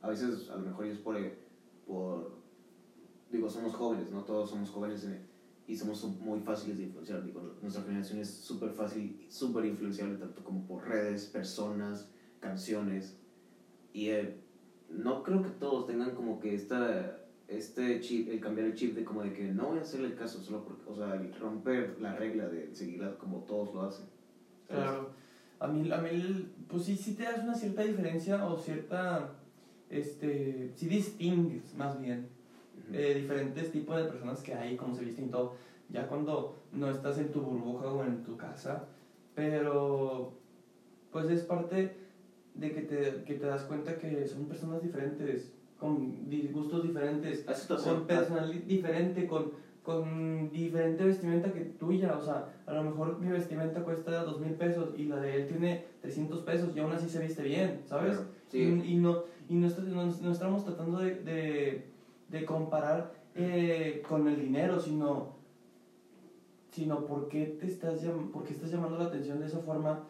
A 0.01 0.07
veces 0.09 0.49
a 0.49 0.55
lo 0.55 0.63
mejor 0.63 0.85
es 0.85 0.97
por, 0.97 1.15
por... 1.85 2.35
Digo, 3.29 3.47
somos 3.47 3.75
jóvenes, 3.75 4.09
¿no? 4.11 4.23
Todos 4.23 4.49
somos 4.49 4.71
jóvenes 4.71 5.03
en- 5.03 5.34
y 5.67 5.75
somos 5.75 6.03
muy 6.19 6.39
fáciles 6.41 6.77
de 6.77 6.83
influenciar. 6.83 7.23
Digo, 7.23 7.55
nuestra 7.61 7.83
generación 7.83 8.19
es 8.19 8.29
súper 8.29 8.71
fácil, 8.71 9.25
súper 9.29 9.65
influenciable 9.65 10.17
tanto 10.17 10.43
como 10.43 10.65
por 10.65 10.87
redes, 10.87 11.25
personas, 11.25 12.09
canciones. 12.39 13.17
Y 13.93 14.09
eh, 14.09 14.37
no 14.89 15.23
creo 15.23 15.41
que 15.41 15.49
todos 15.49 15.87
tengan 15.87 16.11
como 16.11 16.39
que 16.39 16.53
esta 16.53 17.21
este 17.47 17.99
chip, 17.99 18.29
el 18.29 18.39
cambiar 18.39 18.67
el 18.67 18.75
chip 18.75 18.95
de 18.95 19.03
como 19.03 19.21
de 19.21 19.33
que 19.33 19.43
no 19.51 19.67
voy 19.67 19.79
a 19.79 19.81
hacerle 19.81 20.07
el 20.07 20.15
caso 20.15 20.41
solo 20.41 20.63
porque, 20.63 20.89
o 20.89 20.95
sea, 20.95 21.15
el 21.15 21.33
romper 21.35 21.97
la 21.99 22.15
regla 22.15 22.47
de 22.47 22.73
seguirla 22.73 23.17
como 23.17 23.39
todos 23.39 23.73
lo 23.73 23.81
hacen. 23.83 24.05
¿sabes? 24.67 24.83
Claro. 24.83 25.09
A 25.59 25.67
mí, 25.67 25.91
a 25.91 25.97
mí 25.97 26.49
pues 26.67 26.83
sí, 26.83 26.95
sí 26.95 27.15
te 27.15 27.23
das 27.23 27.43
una 27.43 27.55
cierta 27.55 27.83
diferencia 27.83 28.45
o 28.45 28.57
cierta, 28.57 29.35
este, 29.89 30.71
sí 30.75 30.87
distingues 30.87 31.73
más 31.75 31.99
bien. 31.99 32.27
Eh, 32.93 33.13
diferentes 33.15 33.71
tipos 33.71 33.97
de 33.97 34.03
personas 34.05 34.41
que 34.43 34.53
hay, 34.53 34.75
cómo 34.75 34.93
se 34.95 35.03
visten 35.03 35.25
y 35.25 35.29
todo, 35.29 35.53
ya 35.89 36.07
cuando 36.07 36.55
no 36.71 36.89
estás 36.89 37.17
en 37.17 37.31
tu 37.31 37.41
burbuja 37.41 37.89
o 37.89 38.03
en 38.03 38.23
tu 38.23 38.37
casa, 38.37 38.87
pero 39.33 40.31
pues 41.11 41.29
es 41.29 41.41
parte 41.43 41.91
de 42.53 42.71
que 42.71 42.81
te, 42.81 43.23
que 43.25 43.35
te 43.35 43.47
das 43.47 43.63
cuenta 43.63 43.97
que 43.97 44.27
son 44.27 44.45
personas 44.47 44.81
diferentes, 44.81 45.51
con 45.79 46.29
gustos 46.51 46.83
diferentes, 46.83 47.43
con 47.83 48.05
personalidad 48.05 48.61
diferente, 48.63 49.27
con, 49.27 49.51
con 49.83 50.51
diferente 50.51 51.03
vestimenta 51.05 51.51
que 51.51 51.61
tuya. 51.61 52.15
O 52.15 52.21
sea, 52.21 52.45
a 52.65 52.73
lo 52.73 52.81
mejor 52.83 53.19
mi 53.19 53.27
vestimenta 53.27 53.81
cuesta 53.81 54.23
dos 54.23 54.39
mil 54.39 54.53
pesos 54.53 54.91
y 54.95 55.05
la 55.05 55.19
de 55.19 55.35
él 55.35 55.45
tiene 55.45 55.81
300 56.01 56.41
pesos 56.41 56.75
y 56.75 56.79
aún 56.79 56.91
así 56.93 57.07
se 57.09 57.19
viste 57.19 57.43
bien, 57.43 57.81
¿sabes? 57.85 58.15
Claro, 58.17 58.29
sí. 58.47 58.59
Y, 58.83 58.91
y 58.91 58.95
no, 58.95 59.19
y 59.49 59.55
no, 59.55 59.67
no- 59.87 60.05
no 60.21 60.31
estamos 60.31 60.63
tratando 60.63 60.97
de, 60.99 61.11
de, 61.11 61.83
de 62.29 62.45
comparar 62.45 63.13
eh, 63.35 64.03
con 64.07 64.27
el 64.27 64.39
dinero, 64.39 64.79
sino, 64.79 65.35
sino 66.71 67.05
por 67.05 67.27
qué, 67.29 67.45
te 67.59 67.67
estás 67.67 68.03
llam- 68.03 68.31
por 68.31 68.43
qué 68.43 68.53
estás 68.53 68.71
llamando 68.71 68.97
la 68.97 69.05
atención 69.05 69.39
de 69.39 69.45
esa 69.47 69.59
forma 69.59 70.05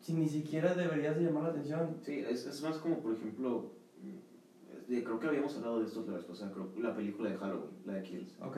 si 0.00 0.12
ni 0.12 0.28
siquiera 0.28 0.74
deberías 0.74 1.16
de 1.16 1.24
llamar 1.24 1.44
la 1.44 1.48
atención. 1.50 1.96
Sí, 2.02 2.18
es, 2.28 2.46
es 2.46 2.62
más 2.62 2.78
como, 2.78 2.98
por 3.00 3.12
ejemplo, 3.14 3.70
mm, 4.02 4.94
creo 5.02 5.18
que 5.18 5.26
habíamos 5.26 5.56
hablado 5.56 5.78
de 5.80 5.86
esto 5.86 6.04
la 6.06 6.14
vez 6.14 6.24
pasada, 6.24 6.50
creo, 6.52 6.70
la 6.76 6.94
película 6.94 7.30
de 7.30 7.36
Halloween, 7.36 7.70
la 7.84 7.94
de 7.94 8.02
Kills. 8.02 8.36
¿Ok? 8.42 8.56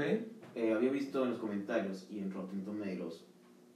Eh, 0.55 0.72
había 0.72 0.90
visto 0.90 1.22
en 1.25 1.31
los 1.31 1.38
comentarios 1.38 2.07
y 2.11 2.20
en 2.20 2.31
Rotten 2.31 2.64
Tomatoes 2.64 3.25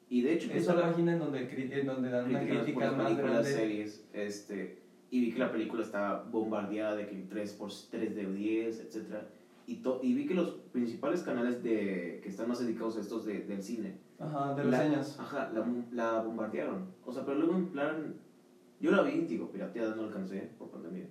Y 0.09 0.23
de 0.23 0.33
hecho, 0.33 0.49
Esa 0.49 0.57
es 0.59 0.67
la 0.79 0.83
página 0.83 1.13
en 1.13 1.19
donde, 1.21 1.79
en 1.79 1.87
donde 1.87 2.09
dan 2.11 2.29
una 2.31 2.41
las 2.41 2.49
crítica 2.65 2.91
más 2.93 3.17
grande. 3.17 3.53
series, 3.53 4.09
este, 4.13 4.80
y 5.11 5.21
vi 5.21 5.29
que 5.31 5.39
la 5.39 5.51
película 5.51 5.83
estaba 5.83 6.23
bombardeada 6.31 6.95
de 6.95 7.05
que 7.07 7.23
3 7.23 7.53
por 7.53 7.71
3 7.91 8.15
de 8.15 8.27
10, 8.33 8.79
etc. 8.79 9.25
Y, 9.67 9.75
to- 9.77 9.99
y 10.03 10.13
vi 10.13 10.25
que 10.25 10.35
los 10.35 10.53
principales 10.73 11.23
canales 11.23 11.63
de, 11.63 12.19
que 12.23 12.29
están 12.29 12.47
más 12.49 12.59
dedicados 12.59 12.97
a 12.97 13.01
estos 13.01 13.25
de, 13.25 13.41
del 13.41 13.61
cine, 13.61 13.93
Ajá, 14.19 14.53
de 14.55 14.65
la- 14.65 14.79
reseñas. 14.79 15.19
Ajá, 15.19 15.49
la, 15.53 15.65
la 15.91 16.19
bombardearon. 16.19 16.85
O 17.05 17.13
sea, 17.13 17.25
pero 17.25 17.37
luego 17.37 17.55
en 17.55 17.65
plan, 17.65 18.15
yo 18.79 18.91
la 18.91 19.01
vi, 19.01 19.19
digo, 19.25 19.51
pirateada 19.51 19.93
no 19.95 20.03
alcancé 20.03 20.49
por 20.59 20.69
pandemia. 20.69 21.07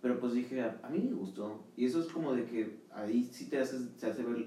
Pero 0.00 0.18
pues 0.18 0.32
dije, 0.32 0.60
a, 0.60 0.76
a 0.82 0.88
mí 0.88 0.98
me 1.00 1.12
gustó. 1.12 1.56
Y 1.76 1.84
eso 1.84 1.98
es 2.00 2.08
como 2.08 2.32
de 2.32 2.44
que 2.44 2.68
ahí 2.90 3.22
sí 3.30 3.44
te 3.44 3.58
hace, 3.58 3.76
te 3.98 4.06
hace 4.06 4.22
ver 4.24 4.44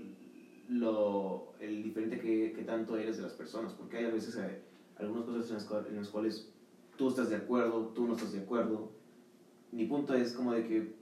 lo, 0.68 1.52
el 1.60 1.82
diferente 1.82 2.18
que, 2.18 2.52
que 2.54 2.62
tanto 2.64 2.96
eres 2.98 3.16
de 3.16 3.22
las 3.22 3.34
personas. 3.34 3.74
Porque 3.74 3.98
hay 3.98 4.04
a 4.04 4.10
veces 4.10 4.36
eh, 4.36 4.58
algunas 4.98 5.24
cosas 5.24 5.48
en 5.50 5.54
las, 5.56 5.66
en 5.88 5.96
las 5.96 6.10
cuales 6.10 6.44
tú 6.98 7.10
estás 7.10 7.30
de 7.30 7.36
acuerdo, 7.36 7.92
tú 7.96 8.06
no 8.06 8.14
estás 8.14 8.32
de 8.32 8.40
acuerdo. 8.42 8.92
Mi 9.72 9.86
punto 9.86 10.14
es 10.14 10.34
como 10.34 10.52
de 10.54 10.64
que 10.64 10.96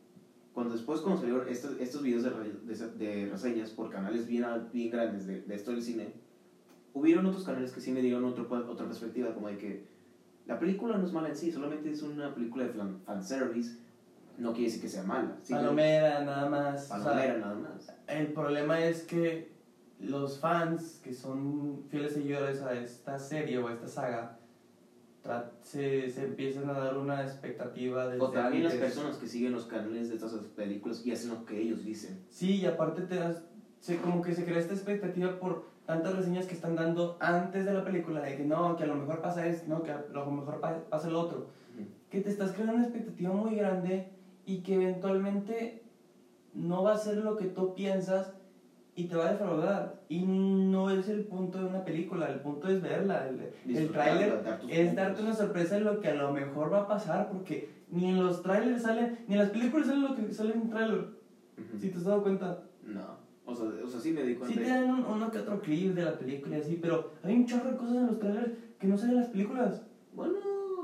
cuando 0.53 0.73
después 0.73 1.01
cuando 1.01 1.19
salieron 1.21 1.47
estos, 1.47 1.79
estos 1.79 2.01
videos 2.01 2.23
de, 2.23 2.29
de, 2.63 2.87
de 3.23 3.27
reseñas 3.29 3.71
por 3.71 3.89
canales 3.89 4.27
bien, 4.27 4.45
bien 4.71 4.89
grandes 4.91 5.25
de, 5.25 5.41
de 5.41 5.55
esto 5.55 5.71
del 5.71 5.81
cine, 5.81 6.13
hubieron 6.93 7.25
otros 7.25 7.43
canales 7.43 7.71
que 7.71 7.81
sí 7.81 7.91
me 7.91 8.01
dieron 8.01 8.23
otro, 8.25 8.47
otra 8.49 8.85
perspectiva, 8.85 9.33
como 9.33 9.47
de 9.47 9.57
que 9.57 9.85
la 10.45 10.59
película 10.59 10.97
no 10.97 11.05
es 11.05 11.11
mala 11.13 11.29
en 11.29 11.35
sí, 11.35 11.51
solamente 11.51 11.89
es 11.91 12.01
una 12.01 12.33
película 12.35 12.65
de 12.65 12.69
fan- 12.71 12.99
fanservice, 13.05 13.77
no 14.37 14.51
quiere 14.51 14.65
decir 14.65 14.81
que 14.81 14.89
sea 14.89 15.03
mala. 15.03 15.37
Sí, 15.41 15.53
Palomera, 15.53 16.23
nada 16.23 16.49
más. 16.49 16.83
o 16.85 16.87
sea, 16.87 17.03
palomera 17.03 17.37
nada 17.37 17.55
más. 17.55 17.91
El 18.07 18.27
problema 18.33 18.83
es 18.83 19.03
que 19.03 19.51
los 19.99 20.39
fans 20.39 20.99
que 21.03 21.13
son 21.13 21.83
fieles 21.89 22.13
seguidores 22.13 22.61
a 22.61 22.73
esta 22.75 23.17
serie 23.19 23.57
o 23.59 23.67
a 23.67 23.73
esta 23.73 23.87
saga 23.87 24.37
se, 25.61 26.09
se 26.09 26.23
empiezan 26.23 26.69
a 26.69 26.73
dar 26.73 26.95
una 26.95 27.21
expectativa 27.23 28.07
de 28.07 28.19
O 28.19 28.29
también 28.29 28.63
las 28.63 28.73
personas 28.73 29.17
que 29.17 29.27
siguen 29.27 29.53
los 29.53 29.65
canales 29.65 30.07
de 30.09 30.15
estas 30.15 30.33
películas 30.47 31.05
y 31.05 31.11
hacen 31.11 31.29
lo 31.29 31.45
que 31.45 31.59
ellos 31.59 31.83
dicen. 31.83 32.19
Sí, 32.29 32.57
y 32.57 32.65
aparte 32.65 33.01
te 33.01 33.15
das, 33.15 33.43
se, 33.79 33.95
como 33.95 34.21
que 34.21 34.33
se 34.33 34.43
crea 34.43 34.57
esta 34.57 34.73
expectativa 34.73 35.37
por 35.39 35.61
tantas 35.85 36.13
reseñas 36.13 36.45
que 36.45 36.53
están 36.53 36.75
dando 36.75 37.17
antes 37.19 37.65
de 37.65 37.71
la 37.73 37.83
película, 37.83 38.21
de 38.21 38.35
que 38.35 38.43
no, 38.43 38.75
que 38.75 38.83
a 38.83 38.87
lo 38.87 38.95
mejor 38.95 39.19
pasa 39.21 39.45
esto, 39.45 39.67
no, 39.69 39.83
que 39.83 39.91
a 39.91 40.03
lo 40.11 40.29
mejor 40.31 40.59
pa- 40.59 40.79
pasa 40.89 41.07
lo 41.07 41.19
otro. 41.19 41.45
Que 42.09 42.19
te 42.19 42.29
estás 42.29 42.51
creando 42.51 42.73
una 42.73 42.83
expectativa 42.83 43.31
muy 43.31 43.55
grande 43.55 44.05
y 44.45 44.57
que 44.57 44.73
eventualmente 44.75 45.81
no 46.53 46.83
va 46.83 46.91
a 46.91 46.95
ser 46.97 47.17
lo 47.17 47.35
que 47.35 47.47
tú 47.47 47.73
piensas 47.73 48.31
y 48.95 49.05
te 49.05 49.15
va 49.15 49.25
a 49.25 49.31
defraudar. 49.31 50.01
Y 50.07 50.21
no 50.23 50.89
es 50.89 51.07
el 51.07 51.23
punto 51.23 51.59
de 51.59 51.65
una 51.69 51.83
película, 51.83 52.27
el 52.29 52.39
punto 52.39 52.67
es 52.67 52.81
verla. 52.81 53.27
El, 53.27 53.49
el 53.75 53.91
tráiler 53.91 54.41
dar 54.43 54.59
es 54.69 54.87
puntos. 54.89 54.95
darte 54.95 55.21
una 55.21 55.33
sorpresa 55.33 55.75
de 55.75 55.81
lo 55.81 55.99
que 55.99 56.09
a 56.09 56.13
lo 56.13 56.31
mejor 56.31 56.71
va 56.71 56.81
a 56.81 56.87
pasar, 56.87 57.29
porque 57.29 57.69
ni 57.89 58.09
en 58.09 58.19
los 58.19 58.41
trailers 58.41 58.83
salen, 58.83 59.23
ni 59.27 59.33
en 59.35 59.39
las 59.39 59.49
películas 59.49 59.87
salen 59.87 60.03
lo 60.03 60.15
que 60.15 60.33
sale 60.33 60.53
en 60.53 60.59
un 60.59 60.69
trailer. 60.69 60.99
Ujú. 60.99 61.79
Si 61.79 61.89
te 61.89 61.97
has 61.97 62.03
dado 62.03 62.21
cuenta. 62.21 62.59
No, 62.83 63.15
o 63.45 63.55
sea, 63.55 63.65
o 63.83 63.87
sea, 63.87 63.99
sí 63.99 64.11
me 64.11 64.21
di 64.23 64.33
Sí 64.33 64.37
cuenta. 64.39 64.61
te 64.61 64.69
dan 64.69 64.89
un- 64.89 65.03
uno 65.05 65.31
que 65.31 65.39
otro 65.39 65.59
clip 65.61 65.93
de 65.93 66.03
la 66.03 66.17
película 66.17 66.57
y 66.57 66.59
así, 66.59 66.75
pero 66.75 67.09
hay 67.23 67.33
un 67.35 67.45
chorro 67.45 67.71
de 67.71 67.77
cosas 67.77 67.95
en 67.97 68.05
los 68.07 68.19
trailers 68.19 68.51
que 68.77 68.87
no 68.87 68.97
salen 68.97 69.15
en 69.15 69.21
las 69.21 69.29
películas. 69.29 69.83
Bueno, 70.13 70.33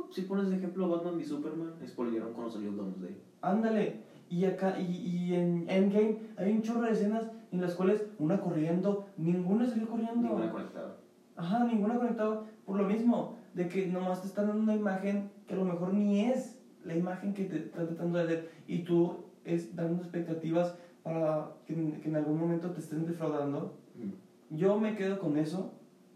si 0.10 0.22
pones 0.22 0.50
de 0.50 0.56
ejemplo 0.56 0.88
Batman 0.88 1.20
y 1.20 1.24
Superman, 1.24 1.74
spoilearon 1.86 2.32
cuando 2.34 2.52
salió 2.52 2.72
Doomsday. 2.72 3.16
Ándale. 3.42 4.00
Y 4.30 4.46
acá, 4.46 4.78
y, 4.78 4.84
y 4.84 5.34
en 5.34 5.66
Endgame 5.68 6.18
hay 6.38 6.52
un 6.52 6.62
chorro 6.62 6.86
de 6.86 6.92
escenas 6.92 7.28
en 7.52 7.62
las 7.62 7.76
cuales 7.76 8.06
una 8.18 8.40
corriendo, 8.40 9.04
ninguna 9.18 9.66
salió 9.66 9.88
corriendo. 9.88 10.22
Ninguna 10.28 10.50
conectada. 10.52 10.94
Ajá, 11.36 11.64
ninguna 11.64 11.98
conectada 11.98 12.44
por 12.66 12.76
lo 12.78 12.84
mismo, 12.84 13.36
de 13.54 13.68
que 13.68 13.86
nomás 13.88 14.20
te 14.22 14.28
están 14.28 14.48
dando 14.48 14.62
una 14.62 14.74
imagen 14.74 15.24
que 15.48 15.54
a 15.54 15.58
lo 15.58 15.64
mejor 15.64 15.92
ni 15.92 16.20
es 16.22 16.58
la 16.84 16.94
imagen 16.94 17.34
que 17.34 17.46
te 17.46 17.58
están 17.58 17.88
tratando 17.88 18.18
de 18.20 18.36
dar 18.36 18.44
y 18.68 18.80
tú 18.80 19.16
es 19.44 19.76
dando 19.76 20.02
expectativas 20.02 20.76
para 21.04 21.50
que, 21.66 21.74
en- 21.74 22.00
que 22.00 22.08
en 22.08 22.16
algún 22.16 22.38
momento 22.38 22.72
te 22.72 22.80
estén 22.80 23.06
defraudando. 23.06 23.72
Ujú. 23.96 24.12
Yo 24.50 24.78
me 24.78 24.96
quedo 24.96 25.18
con 25.18 25.38
eso, 25.38 25.70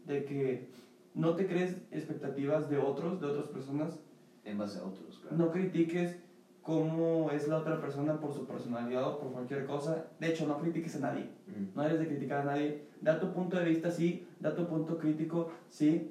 de 0.05 0.23
que 0.25 0.65
no 1.13 1.35
te 1.35 1.45
crees 1.45 1.77
expectativas 1.91 2.67
de 2.69 2.77
otros, 2.77 3.19
de 3.19 3.27
otras 3.27 3.47
personas, 3.47 3.99
En 4.43 4.57
base 4.57 4.77
a 4.77 4.83
otros, 4.83 5.19
claro. 5.19 5.35
no 5.37 5.49
critiques 5.51 6.19
cómo 6.63 7.29
es 7.29 7.47
la 7.47 7.57
otra 7.57 7.79
persona 7.79 8.19
por 8.19 8.33
su 8.33 8.47
personalidad 8.47 9.05
o 9.05 9.19
por 9.19 9.31
cualquier 9.31 9.65
cosa. 9.65 10.07
De 10.19 10.29
hecho, 10.29 10.47
no 10.47 10.57
critiques 10.57 10.95
a 10.95 10.99
nadie. 10.99 11.29
Ujú. 11.47 11.57
No 11.75 11.83
eres 11.83 11.99
de 11.99 12.07
criticar 12.07 12.39
a 12.39 12.45
nadie. 12.45 12.87
Da 13.01 13.19
tu 13.19 13.31
punto 13.31 13.57
de 13.57 13.65
vista, 13.65 13.91
sí. 13.91 14.25
Da 14.39 14.55
tu 14.55 14.65
punto 14.65 14.97
crítico, 14.97 15.49
sí. 15.69 16.09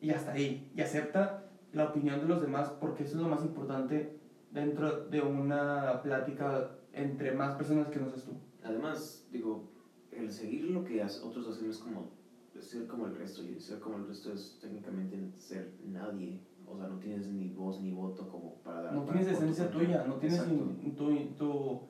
Y 0.00 0.10
hasta 0.10 0.32
ahí. 0.32 0.70
Y 0.76 0.82
acepta 0.82 1.42
la 1.72 1.86
opinión 1.86 2.20
de 2.20 2.26
los 2.26 2.40
demás 2.40 2.68
porque 2.78 3.02
eso 3.02 3.16
es 3.16 3.22
lo 3.22 3.28
más 3.28 3.42
importante 3.42 4.14
dentro 4.50 5.06
de 5.06 5.22
una 5.22 6.00
plática 6.02 6.70
entre 6.92 7.32
más 7.32 7.54
personas 7.54 7.88
que 7.88 7.98
no 7.98 8.08
seas 8.08 8.24
tú. 8.24 8.32
Además, 8.62 9.26
digo, 9.30 9.64
el 10.10 10.30
seguir 10.30 10.64
lo 10.68 10.84
que 10.84 11.02
otros 11.22 11.46
hacen 11.46 11.68
es 11.68 11.78
como 11.78 12.14
ser 12.60 12.86
como 12.86 13.04
el 13.06 13.14
resto, 13.14 13.42
y 13.42 13.60
ser 13.60 13.78
como 13.78 13.98
el 13.98 14.06
resto 14.06 14.32
es 14.32 14.58
técnicamente 14.60 15.28
ser 15.36 15.68
nadie. 15.84 16.40
O 16.68 16.76
sea, 16.76 16.88
no 16.88 16.98
tienes 16.98 17.28
ni 17.28 17.48
voz 17.50 17.80
ni 17.80 17.92
voto 17.92 18.28
como 18.28 18.54
para 18.64 18.82
dar. 18.82 18.94
No 18.94 19.04
para 19.04 19.18
tienes 19.18 19.36
esencia 19.36 19.70
tuya, 19.70 20.04
no 20.06 20.14
tienes 20.16 20.44
tu, 20.44 20.90
tu, 21.36 21.80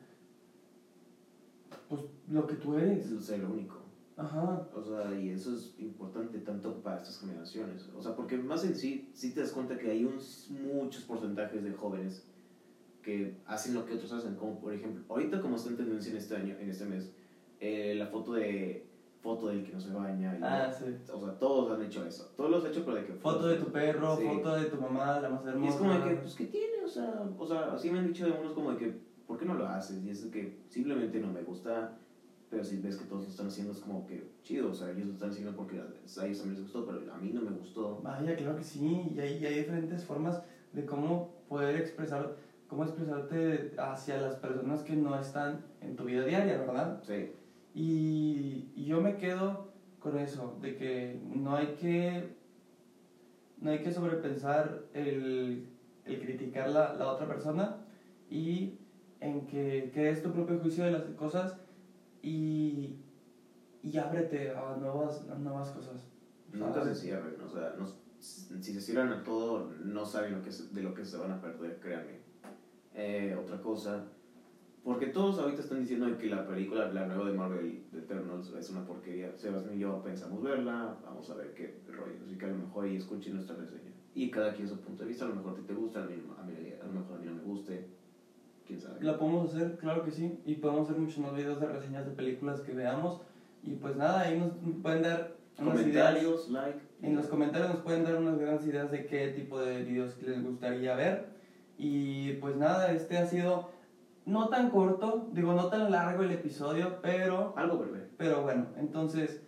pues 1.89 2.03
lo 2.29 2.47
que 2.47 2.55
tú 2.55 2.77
eres. 2.77 3.11
Es 3.11 3.25
ser 3.25 3.45
único. 3.45 3.77
Ajá. 4.17 4.67
O 4.75 4.83
sea, 4.83 5.15
y 5.19 5.31
eso 5.31 5.55
es 5.55 5.75
importante 5.79 6.39
tanto 6.39 6.83
para 6.83 6.97
estas 6.99 7.19
generaciones. 7.19 7.89
O 7.97 8.01
sea, 8.03 8.15
porque 8.15 8.37
más 8.39 8.65
en 8.65 8.75
sí, 8.75 9.11
sí 9.13 9.33
te 9.33 9.41
das 9.41 9.53
cuenta 9.53 9.77
que 9.79 9.91
hay 9.91 10.05
uns- 10.05 10.49
muchos 10.51 11.05
porcentajes 11.05 11.63
de 11.63 11.73
jóvenes 11.73 12.27
que 13.03 13.37
hacen 13.47 13.75
lo 13.75 13.85
que 13.85 13.95
otros 13.95 14.13
hacen. 14.13 14.35
Como 14.37 14.59
por 14.59 14.73
ejemplo, 14.73 15.05
ahorita 15.09 15.41
como 15.41 15.57
está 15.57 15.69
en 15.71 15.77
tendencia 15.77 16.11
en 16.11 16.17
este 16.17 16.35
año, 16.37 16.55
en 16.59 16.69
este 16.69 16.87
mes, 16.87 17.13
eh, 17.61 17.95
la 17.97 18.07
foto 18.07 18.33
de 18.35 18.87
foto 19.27 19.49
del 19.49 19.61
que 19.65 19.73
no 19.73 19.81
se 19.81 19.91
baña. 19.91 20.37
y- 20.37 20.41
Ah, 20.41 20.71
sí. 20.71 20.85
O 21.11 21.19
sea, 21.19 21.33
todos 21.33 21.69
han 21.69 21.81
hecho 21.83 22.01
eso. 22.05 22.25
Todos 22.37 22.49
lo 22.49 22.57
han 22.59 22.67
hecho, 22.67 22.85
pero 22.85 22.95
de 22.95 23.03
que... 23.03 23.13
Foto 23.15 23.45
de 23.45 23.57
tu 23.57 23.67
perro, 23.73 24.15
Sí. 24.15 24.23
foto 24.23 24.55
de 24.55 24.67
tu 24.67 24.77
mamá, 24.77 25.19
la 25.19 25.29
más 25.29 25.45
Y 25.45 25.49
hermosa. 25.49 25.69
es 25.69 25.77
como 25.77 25.91
de 25.93 26.01
que, 26.01 26.15
pues, 26.15 26.33
¿qué 26.37 26.45
tiene? 26.45 26.81
O 26.85 26.87
sea, 26.87 27.27
o 27.37 27.45
sea, 27.45 27.73
así 27.73 27.91
me 27.91 27.97
han 27.99 28.05
dicho 28.05 28.25
de 28.25 28.31
unos 28.31 28.53
como 28.53 28.71
de 28.71 28.77
que, 28.77 28.89
¿por 29.27 29.37
qué 29.37 29.45
no 29.45 29.55
lo 29.55 29.67
haces? 29.67 30.01
Y 30.05 30.11
es 30.11 30.21
de 30.21 30.29
que 30.29 30.49
simplemente 30.69 31.19
no 31.19 31.29
me 31.29 31.43
gusta, 31.43 31.91
pero 32.49 32.63
si 32.63 32.77
ves 32.77 32.95
que 32.95 33.05
todos 33.05 33.25
lo 33.25 33.29
están 33.29 33.47
haciendo 33.47 33.73
es 33.73 33.81
como 33.81 34.07
que 34.07 34.23
chido, 34.45 34.69
o 34.69 34.73
sea, 34.75 34.91
ellos 34.91 35.07
lo 35.09 35.13
están 35.13 35.31
haciendo 35.31 35.53
porque 35.53 35.79
a 35.81 35.87
ellos 36.23 36.37
también 36.39 36.51
les 36.55 36.61
gustó, 36.61 36.85
pero 36.85 37.01
a 37.13 37.17
mí 37.17 37.33
no 37.33 37.41
me 37.41 37.51
gustó. 37.51 37.99
Vaya, 38.03 38.37
claro 38.37 38.55
que 38.55 38.63
sí, 38.63 39.11
y 39.13 39.19
hay, 39.19 39.33
y 39.35 39.45
hay 39.45 39.57
diferentes 39.57 40.05
formas 40.05 40.41
de 40.71 40.85
cómo 40.85 41.27
poder 41.49 41.75
expresar, 41.75 42.31
cómo 42.69 42.85
expresarte 42.85 43.73
hacia 43.77 44.17
las 44.19 44.37
personas 44.37 44.85
que 44.85 44.95
no 44.95 45.17
están 45.17 45.59
en 45.81 45.97
tu 45.97 46.05
vida 46.05 46.23
diaria, 46.23 46.57
¿verdad? 46.57 46.97
Sí, 47.03 47.27
Y, 47.77 48.73
y 48.75 48.87
yo 48.87 49.03
me 49.03 49.19
quedo 49.19 49.69
con 49.99 50.17
eso, 50.19 50.59
de 50.63 50.77
que 50.77 51.21
no 51.31 51.55
hay 51.55 51.75
que, 51.75 52.35
no 53.59 53.71
hay 53.71 53.83
que 53.83 53.93
sobrepensar 53.93 54.87
el, 54.95 55.69
el 56.07 56.21
criticar 56.21 56.71
la, 56.71 56.95
la 56.95 57.13
otra 57.13 57.27
persona 57.29 57.77
y 58.31 58.79
en 59.21 59.47
que 59.47 59.91
crees 59.93 60.23
tu 60.23 60.33
propio 60.33 60.59
juicio 60.59 60.85
de 60.85 60.93
las 60.93 61.03
cosas 61.17 61.59
y, 62.23 62.97
y 63.83 63.99
ábrete 63.99 64.53
a 64.53 64.79
nuevas, 64.79 65.27
a 65.31 65.35
nuevas 65.35 65.69
cosas. 65.71 66.09
nunca 66.55 66.83
se 66.83 66.95
cierren, 66.95 67.39
o 67.43 67.49
sea, 67.51 67.75
no, 67.79 67.87
si 68.19 68.73
se 68.73 68.81
cierran 68.81 69.13
a 69.13 69.23
todo, 69.23 69.71
no 69.85 70.07
saben 70.07 70.33
lo 70.33 70.43
que 70.43 70.51
de 70.51 70.83
lo 70.83 70.95
que 70.95 71.05
se 71.05 71.19
van 71.19 71.33
a 71.33 71.43
perder, 71.43 71.79
créanme. 71.79 72.21
Eh, 72.95 73.37
otra 73.39 73.61
cosa, 73.61 74.07
porque 74.87 75.07
todos 75.07 75.41
ahorita 75.41 75.63
están 75.63 75.81
diciendo 75.81 76.17
que 76.17 76.29
la 76.29 76.47
película, 76.47 76.87
la 76.93 77.07
nueva 77.07 77.29
de 77.29 77.37
Marvel, 77.37 77.83
de 77.91 77.99
Eternals, 77.99 78.55
es 78.57 78.71
una 78.71 78.87
porquería. 78.87 79.37
Sebastián 79.37 79.75
y 79.75 79.81
yo 79.81 80.01
pensamos 80.01 80.41
verla, 80.41 80.97
vamos 81.05 81.29
a 81.29 81.35
ver 81.35 81.55
qué 81.55 81.81
rollo, 81.89 82.15
así 82.25 82.39
que 82.39 82.45
a 82.45 82.49
lo 82.51 82.59
mejor 82.59 82.85
ahí 82.85 82.95
escuchen 82.95 83.35
nuestra 83.35 83.57
reseña. 83.57 83.91
Y 84.15 84.31
cada 84.31 84.55
quien 84.55 84.69
su 84.69 84.79
punto 84.81 85.03
de 85.03 85.09
vista, 85.09 85.25
a 85.25 85.29
lo 85.29 85.35
mejor 85.35 85.55
a 85.55 85.57
ti 85.57 85.63
te 85.63 85.75
gusta, 85.75 86.05
a 86.05 86.07
mí, 86.07 86.15
a 86.15 86.43
mí 86.45 86.53
a 86.81 86.87
lo 86.87 86.93
mejor 86.93 87.17
a 87.17 87.21
mí 87.21 87.27
no 87.27 87.35
me 87.35 87.43
guste, 87.43 87.89
quién 88.65 88.81
sabe. 88.81 89.03
La 89.03 89.19
podemos 89.19 89.53
hacer, 89.53 89.77
claro 89.77 90.05
que 90.05 90.13
sí, 90.13 90.39
y 90.47 90.55
podemos 90.55 90.89
hacer 90.89 91.03
muchos 91.03 91.19
más 91.19 91.35
videos 91.35 91.61
de 91.61 91.67
reseñas 91.67 92.07
de 92.07 92.13
películas 92.13 92.61
que 92.61 92.73
veamos. 92.73 93.23
Y 93.65 93.73
pues 93.73 93.97
nada, 93.97 94.21
ahí 94.21 94.39
nos 94.39 94.53
pueden 94.85 95.03
dar 95.03 95.35
unas 95.59 95.85
ideas. 95.85 96.11
Comentarios, 96.15 96.49
like. 96.49 96.79
En 97.03 97.17
los 97.17 97.27
comentarios 97.27 97.71
nos 97.71 97.81
pueden 97.81 98.05
dar 98.05 98.15
unas 98.15 98.39
grandes 98.39 98.65
ideas 98.69 98.93
de 98.93 99.07
qué 99.07 99.31
tipo 99.31 99.59
de 99.59 99.83
videos 99.83 100.17
les 100.23 100.45
gustaría 100.45 100.95
ver. 100.95 101.27
Y 101.77 102.35
pues 102.35 102.55
nada, 102.55 102.93
este 102.93 103.19
ha 103.19 103.27
sido 103.27 103.75
no 104.27 104.49
tan 104.49 104.71
corto, 104.71 105.29
digo, 105.33 105.55
no 105.55 105.69
tan 105.69 105.91
largo 105.91 106.23
el 106.25 106.33
episodio, 106.33 106.99
pero, 107.01 107.55
Algo 107.57 107.79
breve. 107.79 108.09
pero 108.17 108.43
bueno, 108.43 108.67
entonces, 108.77 109.41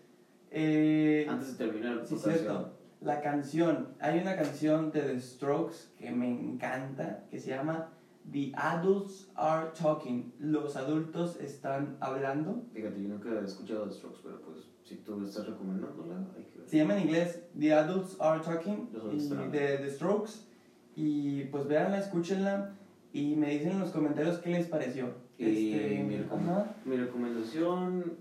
eh, 0.50 1.26
Antes 1.28 1.58
de 1.58 1.66
terminar, 1.66 2.00
sí, 2.04 2.14
canción. 2.14 2.34
cierto, 2.34 2.72
la 3.00 3.20
canción, 3.20 3.88
hay 4.00 4.20
una 4.20 4.36
canción 4.36 4.90
de 4.92 5.02
The 5.02 5.20
Strokes 5.20 5.76
que 5.98 6.10
me 6.10 6.30
encanta, 6.30 7.24
que 7.30 7.38
se 7.38 7.50
llama 7.50 7.90
The 8.30 8.52
Adults 8.54 9.30
Are 9.34 9.70
Talking, 9.78 10.32
los 10.38 10.76
adultos 10.76 11.36
están 11.40 11.96
hablando. 12.00 12.62
Fíjate, 12.72 13.02
yo 13.02 13.08
nunca 13.08 13.30
he 13.30 13.44
escuchado 13.44 13.86
The 13.88 13.94
Strokes, 13.94 14.20
pero 14.22 14.40
pues 14.42 14.58
si 14.84 14.96
tú 14.96 15.24
estás 15.24 15.46
recomendándola, 15.46 16.26
hay 16.36 16.44
que 16.44 16.58
ver. 16.58 16.68
Se 16.68 16.76
llama 16.76 16.96
en 16.96 17.02
inglés 17.04 17.42
The 17.58 17.74
Adults 17.74 18.16
Are 18.20 18.40
Talking 18.42 18.90
Los 18.92 19.12
y 19.24 19.28
de 19.28 19.78
The 19.78 19.90
Strokes. 19.90 20.46
Y 20.94 21.44
pues 21.44 21.66
véanla, 21.66 21.98
escúchenla 21.98 22.74
y 23.18 23.36
me 23.36 23.50
dicen 23.50 23.72
en 23.72 23.80
los 23.80 23.90
comentarios 23.90 24.38
qué 24.38 24.50
les 24.50 24.66
pareció. 24.68 25.06
Y 25.38 25.72
Este, 25.72 26.02
mi, 26.04 26.16
recom- 26.16 26.42
ajá. 26.42 26.74
mi 26.84 26.96
recomendación 26.96 28.14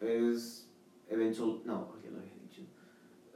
es 0.00 0.64
Eventual, 1.08 1.60
no, 1.64 1.94
ya 2.04 2.10
lo 2.10 2.18
había 2.18 2.32
dicho. 2.42 2.62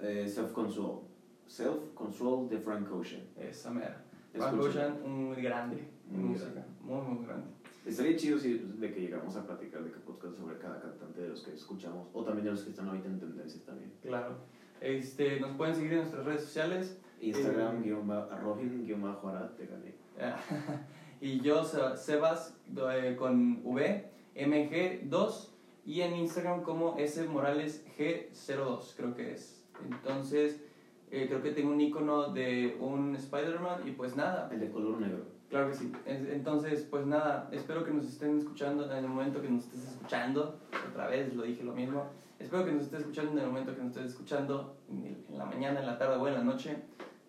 Eh, 0.00 0.28
Self 0.28 0.52
Control. 0.52 1.00
Self 1.46 1.92
Control 1.94 2.48
de 2.48 2.58
Frank 2.58 2.90
Ocean. 2.92 3.22
Esa 3.36 3.70
mera. 3.70 4.04
Frank. 4.32 4.60
Ocean, 4.60 4.98
un 5.04 5.24
muy 5.28 5.42
grande 5.42 5.88
Muy 6.10 6.24
música. 6.30 6.64
Muy, 6.82 7.00
muy 7.00 7.26
grande. 7.26 7.46
Estaría 7.86 8.16
chido 8.16 8.38
si, 8.38 8.58
de 8.58 8.92
que 8.92 9.00
llegamos 9.00 9.34
a 9.36 9.44
platicar 9.46 9.82
de 9.82 9.90
qué 9.90 9.98
podcast 9.98 10.36
sobre 10.36 10.56
cada 10.58 10.80
cantante 10.80 11.20
de 11.22 11.28
los 11.30 11.42
que 11.42 11.52
escuchamos 11.54 12.08
o 12.12 12.22
también 12.22 12.44
de 12.44 12.50
los 12.52 12.62
que 12.62 12.70
están 12.70 12.88
ahorita 12.88 13.08
en 13.08 13.18
tendencias 13.18 13.62
también. 13.64 13.92
Claro. 14.02 14.36
Este, 14.80 15.40
nos 15.40 15.56
pueden 15.56 15.74
seguir 15.74 15.92
en 15.92 15.98
nuestras 16.00 16.24
redes 16.24 16.42
sociales. 16.42 16.98
Instagram, 17.22 17.76
Eh, 17.78 17.82
guion 17.84 18.08
Rohin, 18.42 18.84
guion 18.86 19.02
bajo 19.02 19.28
Arad, 19.28 19.50
te 19.50 19.66
gané. 19.66 19.94
y 21.20 21.40
yo, 21.40 21.64
Seba- 21.64 21.96
Sebas, 21.96 22.56
eh, 22.92 23.16
con 23.18 23.60
V, 23.64 24.10
MG2. 24.36 25.48
Y 25.84 26.00
en 26.02 26.14
Instagram 26.14 26.62
como 26.62 26.96
S 26.96 27.24
Morales 27.26 27.84
G02, 27.98 28.94
creo 28.96 29.14
que 29.16 29.32
es. 29.32 29.64
Entonces, 29.84 30.62
eh, 31.10 31.26
creo 31.28 31.42
que 31.42 31.50
tengo 31.50 31.72
un 31.72 31.80
icono 31.80 32.32
de 32.32 32.76
un 32.80 33.16
Spider-Man. 33.16 33.88
Y 33.88 33.90
pues 33.90 34.14
nada, 34.16 34.48
El 34.52 34.60
de 34.60 34.70
color 34.70 35.00
negro. 35.00 35.24
Claro 35.50 35.68
que 35.70 35.74
sí. 35.74 35.90
Es- 36.06 36.28
Entonces, 36.28 36.86
pues 36.88 37.04
nada, 37.06 37.48
espero 37.50 37.84
que 37.84 37.90
nos 37.90 38.06
estén 38.06 38.38
escuchando 38.38 38.84
en 38.90 38.96
el 39.04 39.08
momento 39.10 39.42
que 39.42 39.48
nos 39.50 39.64
estés 39.64 39.88
escuchando. 39.88 40.60
Otra 40.90 41.08
vez 41.08 41.34
lo 41.34 41.42
dije 41.42 41.64
lo 41.64 41.72
mismo. 41.74 42.04
Espero 42.38 42.64
que 42.64 42.72
nos 42.72 42.84
estés 42.84 43.00
escuchando 43.00 43.32
en 43.32 43.38
el 43.38 43.46
momento 43.46 43.74
que 43.74 43.82
nos 43.82 43.90
estés 43.96 44.12
escuchando, 44.12 44.76
en 44.88 45.24
la 45.36 45.44
mañana, 45.46 45.80
en 45.80 45.86
la 45.86 45.98
tarde 45.98 46.16
o 46.16 46.28
en 46.28 46.34
la 46.34 46.44
noche. 46.44 46.76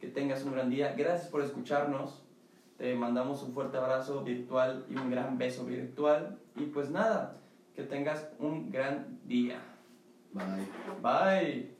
Que 0.04 0.10
tengas 0.10 0.44
un 0.44 0.52
gran 0.52 0.70
día. 0.70 0.94
Gracias 0.98 1.30
por 1.30 1.42
escucharnos. 1.42 2.22
Te 2.78 2.94
mandamos 2.94 3.42
un 3.42 3.54
fuerte 3.54 3.78
abrazo 3.78 4.22
virtual 4.22 4.86
y 4.89 4.98
un 4.98 5.10
gran 5.10 5.38
beso 5.38 5.63
virtual. 5.63 6.38
Y 6.58 6.66
pues 6.66 6.89
nada, 6.89 7.38
que 7.74 7.84
tengas 7.84 8.28
un 8.38 8.70
gran 8.70 9.22
día. 9.24 9.62
Bye. 10.34 10.68
Bye. 11.02 11.72